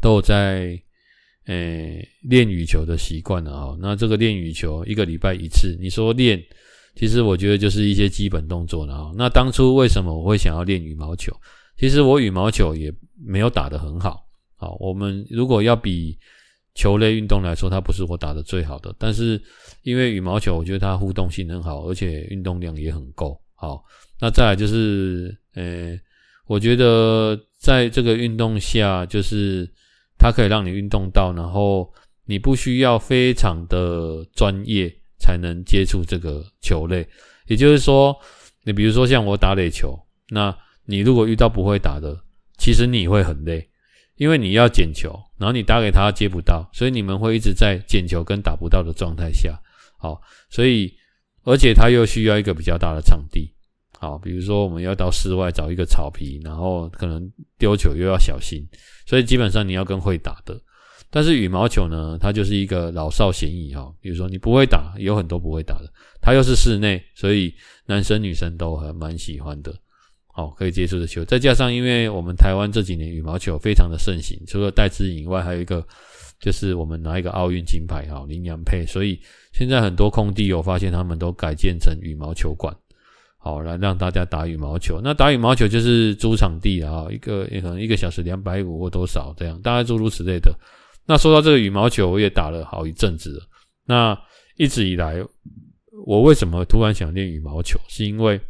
[0.00, 0.76] 都有在
[1.46, 3.76] 诶练羽球的习惯了哈。
[3.80, 6.42] 那这个练羽球一个礼拜一次，你说练？
[6.94, 9.12] 其实我觉得就是一些基本动作了哈。
[9.16, 11.34] 那当初为什么我会想要练羽毛球？
[11.78, 14.26] 其实我羽毛球也没有打得很好。
[14.56, 16.18] 好，我们如果要比
[16.74, 18.94] 球类运动来说，它不是我打得最好的。
[18.98, 19.40] 但是
[19.82, 23.40] 因为羽毛球，我觉得它互动性很好，而且运动量也很够。
[23.54, 23.82] 好，
[24.20, 25.98] 那再来就是，呃，
[26.46, 29.68] 我觉得在这个运动下，就是
[30.18, 31.92] 它可以让你运动到，然后
[32.24, 34.92] 你不需要非常的专业。
[35.24, 37.06] 才能接触这个球类，
[37.46, 38.12] 也就是说，
[38.64, 39.96] 你比如说像我打垒球，
[40.30, 40.52] 那
[40.84, 42.20] 你如果遇到不会打的，
[42.58, 43.64] 其实你会很累，
[44.16, 49.58] 因为你要捡球，然后你打给他接不到，所以你们会一直在捡球跟打不到的状态下，
[49.98, 50.92] 好，所以
[51.44, 53.52] 而且他又需要一个比较大的场地，
[53.98, 58.66] 好，比如说我们要到室外找一个草皮，然后可能丢球又要小心，
[59.06, 60.60] 所以基本上你要跟会打的。
[61.14, 63.92] 但是羽毛球呢，它就是一个老少咸宜哈。
[64.00, 65.92] 比如说你不会打，有很多不会打的，
[66.22, 67.54] 它又是室内，所以
[67.84, 69.74] 男生女生都还蛮喜欢的。
[70.32, 71.24] 好可以接触的球。
[71.24, 75.86] 再加上因为我们台湾这几年羽毛球非常的盛行，除了戴资颖以外，还有一个
[76.40, 79.20] 就是我们拿一个奥运金牌哈林洋配，所以
[79.52, 82.74] 现在很多空地我发现他们都改建成羽毛球馆。
[83.44, 85.00] 好，来让大家打羽毛球。
[85.02, 90.56] 那打羽毛球就是租场地啊，一个也可能一个小时两百五或多少这样，大概诸如此类的。
[91.04, 93.42] 那说到这个羽毛球，我也打了好一阵子了。
[93.84, 94.16] 那
[94.56, 95.16] 一直以来，
[96.06, 97.80] 我为什么突然想练羽毛球？
[97.88, 98.40] 是因为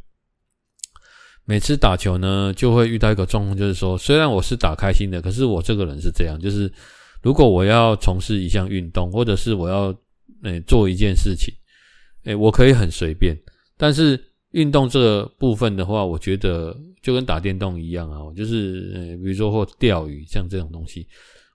[1.52, 6.72] 每次打球呢，就会遇到一个状况，就是说，虽然我是打开心的，可是我这个人是这样，就是
[7.20, 9.94] 如果我要从事一项运动，或者是我要
[10.44, 11.52] 诶、做一件事情，
[12.24, 13.38] 诶、我可以很随便，
[13.76, 14.18] 但是。
[14.52, 21.08] 运动这个部分的话，我觉得就跟打电动一样啊，就是呃，比如说或钓鱼像这种东西，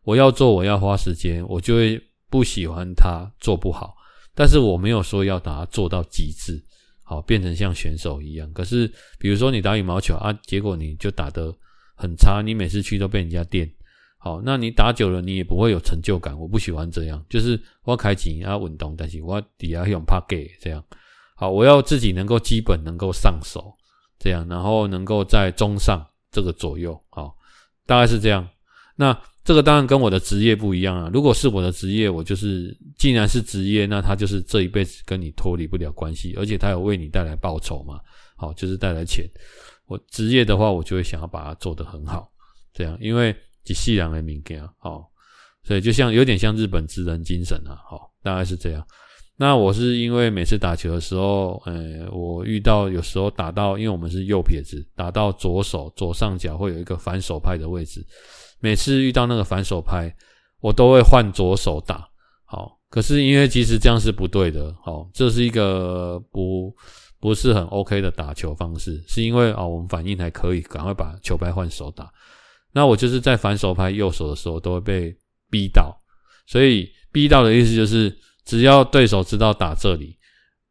[0.04, 3.94] 我要做，我要花时间，我就会不喜欢它做不好。
[4.34, 6.60] 但是我没有说要把它做到极致，
[7.08, 8.52] 好变成像选手一样。
[8.52, 11.56] 可是比如说你打羽毛球啊，结果你就打得
[11.96, 13.72] 很差，你每次去都被人家电，
[14.18, 16.38] 好，那你打久了你也不会有成就感。
[16.38, 20.84] 我不喜欢这样，就是我开钱啊运动，但是我底下用怕给这样。
[21.38, 23.74] 好，我要自己能够基本能够上手，
[24.20, 27.34] 这样，然后能够在中上这个左右，好，
[27.86, 28.46] 大概是这样。
[28.98, 31.10] 那这个当然跟我的职业不一样啊。
[31.14, 38.02] 如果是我的职业，我就是既然是职业，那他就是这一辈子跟你脱离不了关系，而且他有为你带来报酬嘛，
[38.36, 39.26] 好，就是带来钱。
[39.86, 42.30] 我职业的话，我就会想要把它做得很好，
[42.74, 43.34] 这样，因为
[43.64, 45.10] 几世人的名啊，好，
[45.64, 48.86] 所以就像有点像日本职人精神啊，好，大概是这样。
[49.38, 58.04] 那我是因为每次打球的时候，呃，我遇到有时候打到，因为我们是右撇子，打到左手左上角会有一个反手拍的位置。
[58.60, 60.14] 每次遇到那个反手拍，
[60.60, 62.08] 我都会换左手打。
[62.46, 64.76] 好，可是因为其实这样是不对的。
[64.82, 66.76] 好，这是一个不
[67.20, 72.12] 不是很 OK 的打球方式，是因为啊，我们反应还可以，赶快把球拍换手打。
[72.72, 75.18] 那我就是在反手拍右手的时候，都会被
[75.50, 75.96] 逼到。
[76.46, 78.18] 所以逼到的意思就是。
[78.48, 80.18] 只要对手知道打这里，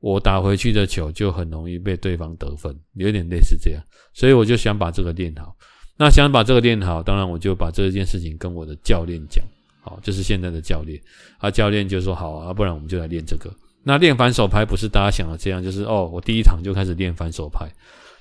[0.00, 3.82] 我打回去的球就很容易被对方得分，有点类似这样，
[4.14, 5.54] 所以我就想把这个练好。
[5.96, 9.44] 那想把这个练好，当然我就把这件事情跟我的教练讲，
[9.80, 11.00] 好，就是现在的教练，
[11.38, 13.50] 啊，教练就说好啊，不然我们就来练这个。
[13.82, 17.66] 那练反手拍不是大家想的这样，就是哦，我第一堂就开始练反手拍。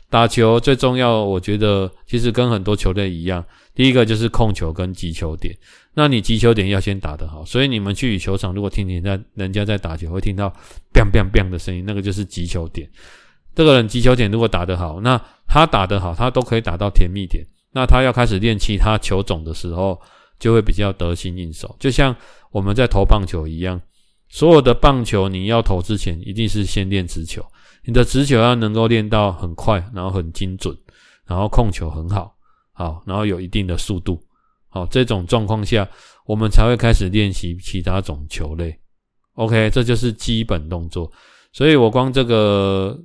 [0.08, 5.54] 打球最重要，我觉得其实跟很多球队一样，第一个就是控球跟击球点。
[5.96, 10.48] 那你击球点要先打得好，所以你们去球场如果听听在人家在打球，会听到
[10.94, 12.88] “bang bang bang” 的声音，那个就是击球点。
[13.56, 17.44] 这个人击球点如果打得好，那他打得好，他都可以打到甜蜜点。
[17.76, 20.00] 那他要开始练其他球种的时候，
[20.40, 21.76] 就会比较得心应手。
[21.78, 22.16] 就像
[22.50, 23.82] 我们在投棒球一样，
[24.30, 27.46] 所有的棒球你要投之前，一定是先练直球。
[27.84, 30.74] 你的直球要能够练到很快，然后很精准，
[31.28, 32.34] 然后控球很好，
[32.72, 34.24] 好，然后有一定的速度，
[34.70, 35.86] 好，这种状况下，
[36.26, 38.74] 我们才会开始练习其他种球类。
[39.34, 41.12] OK，这就是基本动作。
[41.52, 42.98] 所以我光这个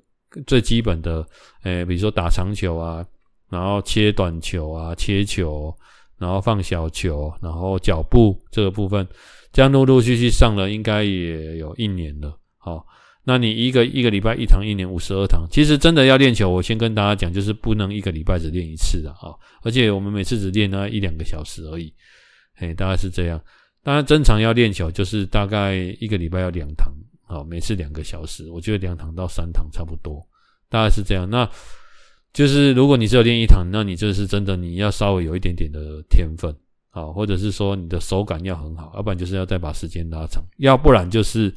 [0.47, 1.27] 最基本的，
[1.65, 3.05] 诶，比如说打长球啊，
[3.51, 5.75] 然后切短球啊，切球，
[6.19, 9.07] 然后放小球，然后脚步这个部分，
[9.53, 12.87] 这样陆陆续续上了，应该也有一年了，好。
[13.23, 15.47] 那你一个一个礼拜一堂，一年五十二堂。
[15.51, 19.37] 其实真的要练球，我先跟大家讲，就是不能一个礼拜只练一次的啊。
[19.63, 21.93] 而且我们每次只练那一两个小时而已，
[22.57, 23.41] 嘿，大概是这样。
[23.85, 26.91] 当然，正常要练球，就是大概一个礼拜要两堂，
[27.27, 28.51] 好，每次两个小时。
[28.51, 30.27] 我觉得两堂到三堂差不多，
[30.71, 31.29] 大概是这样。
[31.29, 31.49] 那
[32.33, 36.55] 就是如果你只有练一堂，那你就是真的你要稍微有一点点的天分，
[36.91, 41.55] 好，或者是说你的手感要很好，要不然就是要再把时间拉长，要不然就是。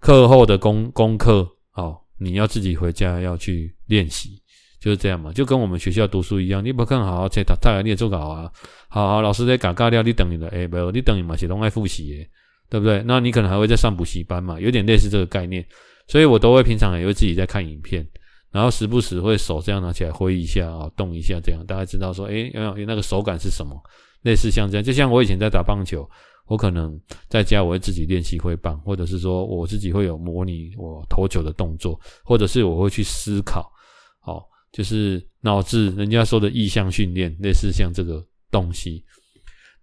[0.00, 4.40] 课后的功功课，好，你要自己回家要去练习，
[4.80, 8.48] 就是这样嘛，就跟我们学校读书一样，你不看好好在他太阳练做稿啊，
[8.88, 12.24] 好好老师在讲尬掉，你等于的，哎，没有，你等于嘛，写东爱复习，
[12.70, 13.02] 对不对？
[13.08, 15.66] 那你可能还会在上补习班嘛，有点类似这个概念，
[16.06, 18.06] 所以我都会平常也会自己在看影片，
[18.50, 23.76] 然后时不时会手这样拿起来挥一下啊，动一下，这样大家知道说，哎，有有那个手感是什么？
[24.22, 26.08] 类似像这样，就像我以前在打棒球。
[26.50, 33.70] 我可能在家我会自己练习挥棒，或者是说我自己会有模拟我投球的动作，或者是我会去思考，
[34.18, 39.04] 好，就是脑子人家说的意象训练，类似像这个东西。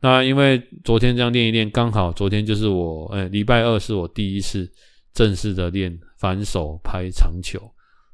[0.02, 4.68] 那因为昨天这样练一练，刚好昨天就是我，诶，礼拜二是我第一次
[5.14, 7.62] 正式的练反手拍长球，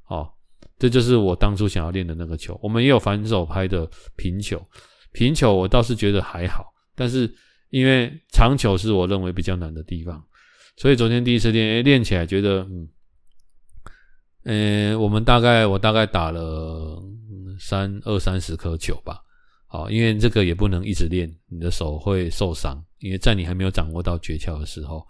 [0.04, 0.38] 好，
[0.82, 2.60] 这就是我当初想要练的那个球。
[2.62, 4.62] 我们也有反手拍的平球，
[5.14, 7.34] 平球我倒是觉得还好，但是。
[7.72, 10.22] 因为长球是我认为比较难的地方，
[10.76, 12.90] 所以昨天第一次练，诶，练起来觉得，嗯，
[14.92, 17.02] 呃，我们大概我大概打了
[17.58, 19.22] 三二三十颗球吧。
[19.68, 22.78] 好，因为这个也不能一直练，你的手会受伤。
[23.00, 25.08] 因为在你还没有掌握到诀窍的时候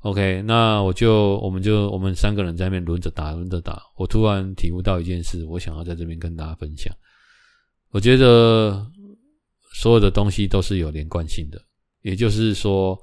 [0.00, 3.82] ，OK，那我就我们就我们三个人在那边轮着打，轮着打。
[3.96, 6.94] 我突然体悟到一件事，我想要在这边跟大家分享。
[7.90, 8.86] 我觉得
[9.74, 11.60] 所有的东西都是有连贯性的，
[12.02, 12.98] 也就是说，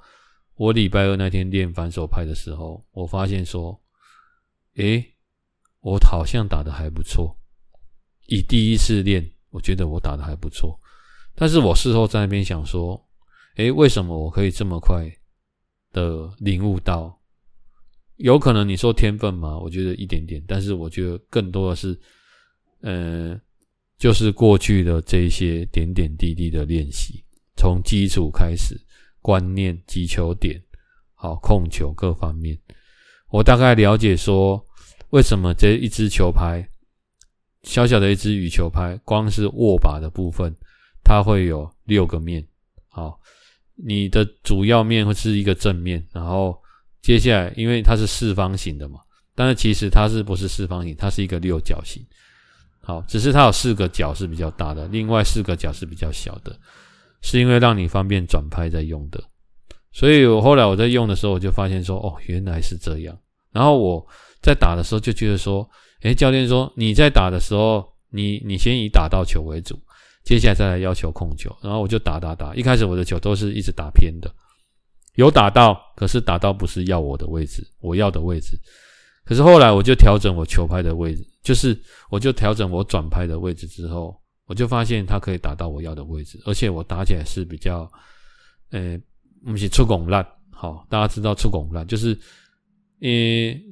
[0.55, 3.79] 我礼拜二那天练反手拍的时候，我发现说，
[4.75, 5.05] 诶，
[5.81, 7.37] 我好像打得还不错。
[8.27, 10.79] 以第一次练，我觉得我打得还不错。
[11.35, 13.01] 但是我事后在那边想说，
[13.57, 15.05] 诶，为什么我可以这么快
[15.97, 17.19] 的领悟到？
[18.17, 19.57] 有可能你说天分吗？
[19.57, 21.99] 我觉得一点点，但是我觉得更多的是，
[22.81, 23.39] 呃，
[23.97, 27.23] 就是过去的这些点点滴滴的练习，
[27.55, 28.79] 从基础开始，
[29.21, 30.61] 观念、击球点、
[31.15, 32.57] 好控球各方面，
[33.29, 34.63] 我大概了解说，
[35.09, 36.67] 为什么这一支球拍，
[37.63, 40.55] 小小的一支羽球拍，光是握把的部分。
[41.03, 42.45] 它会有六个面，
[42.89, 43.17] 好，
[43.85, 46.57] 你的主要面会是一个正面，然后
[47.01, 48.99] 接下来，因为它是四方形的嘛，
[49.35, 50.95] 但是其实它是不是四方形？
[50.97, 52.03] 它是一个六角形，
[52.81, 56.59] 好，只是它有四个角是比较大的，另外四个角是比较小的，
[57.21, 59.23] 是因为让你方便转拍在用的。
[59.91, 63.17] 所以我后来我在用的时候，我就发现说，哦，原来是这样。
[63.51, 64.05] 然后我
[64.41, 65.67] 在打的时候就觉得说，
[66.01, 69.79] 诶，教练说你在打的时候，你你先以打到球为主。
[70.27, 72.53] 接下来再来要求控球，然后我就打打打。
[72.53, 74.29] 一开始我的球都是一直打偏的，
[75.15, 78.59] 有打到，可是打到不是要我的位置，我要的位置。
[79.23, 87.89] 可是后来我就调整我球拍的位置，就是我就调整我转拍的位置之后，我就发现它可以打到我要的位置，而且我打起来是比较，
[88.71, 88.99] 呃，
[89.45, 90.27] 不是出拱烂。
[90.51, 92.17] 好，大家知道出拱烂就是，
[92.99, 93.07] 呃，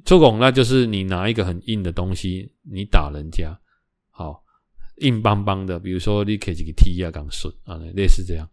[0.06, 3.54] 出拱烂就是你拿一个很硬的东西，你打人家，
[4.98, 8.48] 硬邦邦的，比如说你可以几个踢啊，刚顺啊，类似这样。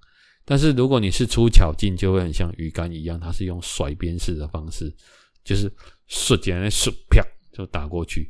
[0.46, 4.94] 但是如果你是出巧劲，就会很像鱼竿一样，它是用甩鞭式的方式，
[5.44, 5.72] 就是
[6.08, 8.30] 顺简单顺啪就打过去。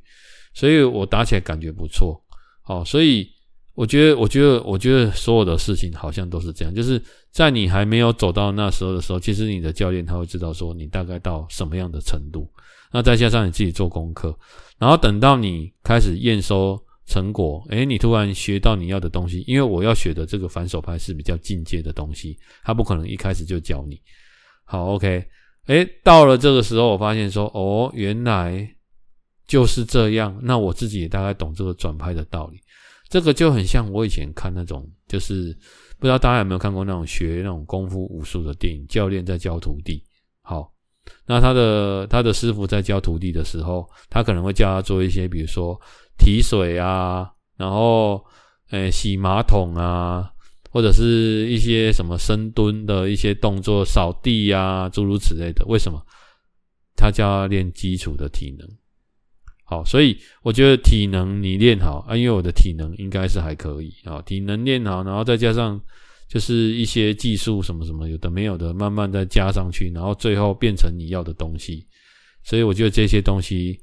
[0.54, 2.24] 所以我打起来感觉不错。
[2.62, 3.28] 好，所以
[3.74, 7.02] 我觉得，我觉得，我觉得所有的事情好像都是这样，就是
[7.32, 12.48] 在你还没有走到那时候的时候，其实你的教练他会知道说你大概到什么样的程度。
[12.92, 14.38] 那再加上你自己做功课，
[14.78, 16.80] 然后等到你开始验收。
[17.06, 24.02] 成果，诶，你突然学到你要的东西，因为我要学的这个反手拍是比较进阶的东西，他不可能一开始就教你。
[24.64, 25.26] 好，OK，
[25.68, 28.68] 诶，到了这个时候，我发现说，哦，原来
[29.46, 30.40] 就是这样。
[30.42, 32.60] 那我自己也大概懂这个转拍的道理。
[33.10, 35.56] 这个就很像我以前看那种，就是
[36.00, 40.02] 不知道大家有没有看过那种学那种功夫武术的电影，教练在教徒弟。
[40.42, 40.74] 好，
[41.28, 45.78] 那他的他的师傅在教徒弟的时候，他可能会教他做一些，比如说。
[46.18, 48.24] 提水啊，然后，
[48.72, 50.32] 诶、洗马桶啊，
[50.72, 55.66] 或者是一些什么深蹲的一些动作，扫地啊，诸如此类的。
[55.66, 56.02] 为什么？
[56.96, 58.68] 他叫他练基础的体能。
[59.66, 65.80] 好，所以我觉得体能你练好啊，因为我的体能应该是还可以啊，体能练好，然后再加上
[66.30, 71.86] 就是一些技术什么什么有的没有的，慢慢再加上去，然后最后变成你要的东西。
[72.44, 73.80] 所以我觉得这些东西。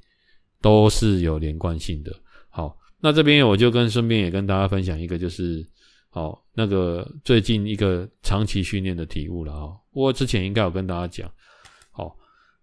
[0.61, 2.15] 都是有连贯性的。
[2.49, 5.65] 好，那这边我就跟顺便也跟大家分享一个，就是
[6.11, 9.77] 好那个最近一个长期训练的体悟了哈。
[9.93, 11.31] 我之前应该有跟大家讲，
[11.91, 12.15] 好，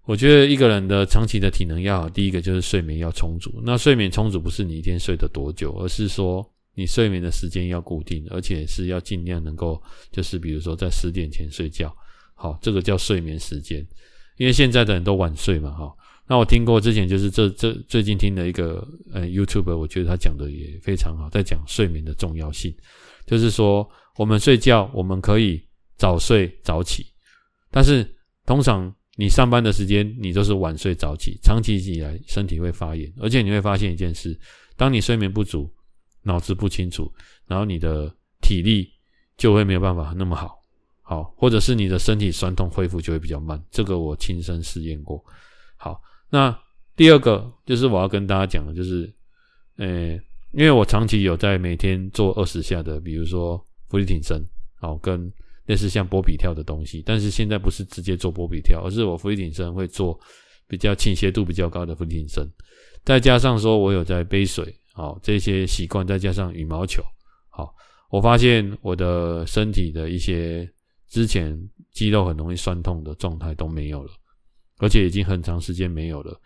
[0.06, 3.62] 我觉得一个人的长期的体能要好，第一个就是睡眠要充足。
[3.64, 9.82] 那睡眠充足不是你一天睡得多久，而是说你睡眠的时间要固定，而且是要尽量能够
[10.12, 11.96] 就是比如说在十点前睡觉。
[12.36, 13.84] 好，这个叫睡眠时间，
[14.38, 15.92] 因为现在的人都晚睡嘛，哈。
[16.30, 22.76] 那我听过之前就是这这最近听的一个呃 YouTube，我觉得他讲的也非常好，在讲睡眠的重要性。
[23.26, 25.62] 就是说我们睡觉我们可以
[25.96, 27.06] 早睡早起，
[27.72, 28.06] 但是
[28.46, 34.38] 通常你上班的时间你都是晚睡早起，长期以来身体会发炎，而且你会发现一件事：
[34.76, 35.74] 当你睡眠不足，
[36.24, 37.10] 脑子不清楚，
[37.48, 38.92] 然后你的体力
[39.38, 40.62] 就会没有办法那么好，
[41.04, 43.62] 好，或者是你的身体酸痛恢复就会比较慢。
[43.72, 45.24] 这个我亲身试验过，
[45.78, 46.02] 好。
[46.30, 46.58] 那
[46.96, 49.14] 第二个就是我要跟大家讲的，就是，
[49.78, 50.12] 呃，
[50.52, 53.58] 因为我长期有在每天做二十下的，比如说
[53.90, 54.44] 伏地挺身，
[54.80, 55.32] 好，跟
[55.66, 60.20] 类似像波比跳的东西，但是现在不是直接做波比跳，而是我伏地挺身会做
[60.68, 62.52] 比较倾斜度比较高的伏地挺身，
[63.04, 67.04] 再加上说我有在背水，好，这些习惯，再加上羽毛球，
[67.50, 67.74] 好，
[68.10, 70.70] 我发现我的身体的一些
[71.08, 71.58] 之前
[71.92, 74.12] 肌肉很容易酸痛的状态都没有了。
[74.78, 76.40] 而且已经很长时间没有了。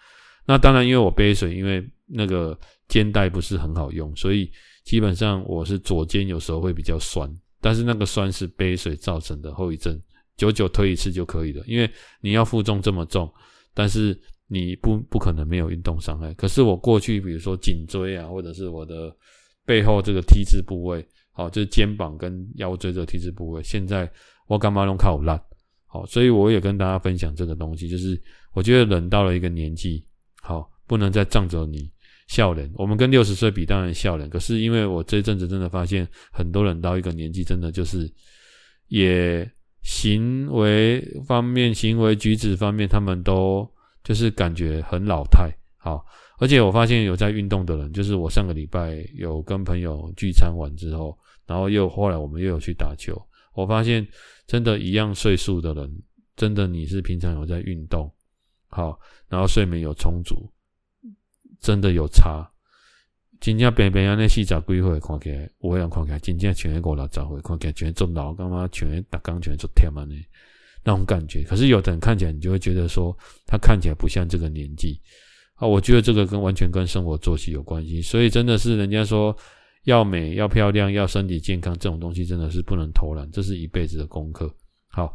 [0.46, 2.58] 那当然，因为我背水，因为那个
[2.88, 4.52] 肩带不是很好用，所以
[4.84, 7.30] 基本上我是左肩有时候会比较酸，
[7.62, 9.96] 但是那个酸是背水造成的后遗症，
[10.36, 11.64] 久久推一次就可以了。
[11.68, 11.90] 因为
[12.22, 13.32] 你要负重这么重，
[13.74, 16.34] 但是你不不可能没有运动伤害。
[16.34, 19.16] 可是我过去比如说颈椎啊，或者是我的
[19.64, 24.12] 背后这个 T 字部位，好，就是肩膀跟腰椎这个 T 字部位，现在
[24.48, 25.40] 我干嘛用靠拉？
[25.94, 28.20] 好，所以我也跟大家分享这个东西，就是
[28.54, 30.02] 我觉得人到了一个年纪，
[30.42, 31.92] 好，不能再仗着你
[32.30, 32.72] 笑脸。
[32.76, 34.30] 我们跟六十岁比，当然笑脸。
[34.30, 38.10] 可是因为我这一阵子真的发现，很多人到一个年纪，真的就是
[38.88, 39.46] 也
[39.82, 43.70] 行为方面、行为举止方面，他们都
[44.02, 45.52] 就是感觉很老态。
[45.76, 46.06] 好，
[46.38, 53.22] 而且我发现有在运动的人，就是我上个礼拜有跟朋友聚餐完之后，然后又后来我们又有去打球，
[53.54, 54.08] 我发现。
[54.48, 55.90] 真的，一样岁数的人，
[56.36, 58.12] 真的你是平常有在运动，
[58.68, 59.00] 好，
[59.30, 60.52] 然后睡眠有充足，
[61.62, 62.46] 真的有差。
[63.40, 70.14] 真正平平安那四十几岁看起来，有的人看起来真正像五六十岁，看起来全做老，干嘛全打钢全做天嘛呢？
[70.84, 71.42] 那种感觉。
[71.44, 75.00] 可是有的人看起来，你就会觉得说，他看起来不像这个年纪
[75.56, 75.66] 啊。
[75.66, 79.34] 我觉得这个跟完全跟生活作息有关系，所以真的是人家说。
[79.86, 84.54] 要美，要漂亮，要身体健康，这种东西真的是不能偷懒，这是一辈子的功课。
[84.88, 85.14] 好，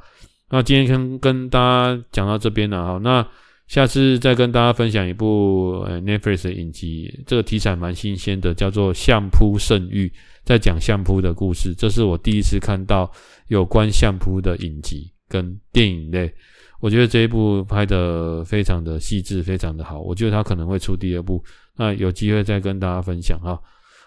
[0.50, 3.26] 那今天跟跟大家讲到这边了，好，那
[3.68, 10.08] 下次再跟大家分享一部 Netflix 的影集，这个题材蛮新鲜的，叫做《相扑圣域》，
[10.44, 11.74] 在讲相扑的故事。
[11.76, 13.10] 这是我第一次看到
[13.48, 16.32] 有关相扑的影集跟电影类，
[16.80, 20.00] 我觉得这一部拍得非常的细致，非常的好。
[20.00, 21.42] 我觉得他可能会出第二部，
[21.76, 23.60] 那有机会再跟大家分享哈。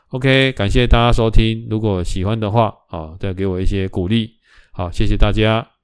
[0.09, 1.67] OK，感谢大家收听。
[1.69, 4.31] 如果喜欢的话，啊，再给我一些鼓励。
[4.71, 5.78] 好，谢谢大家。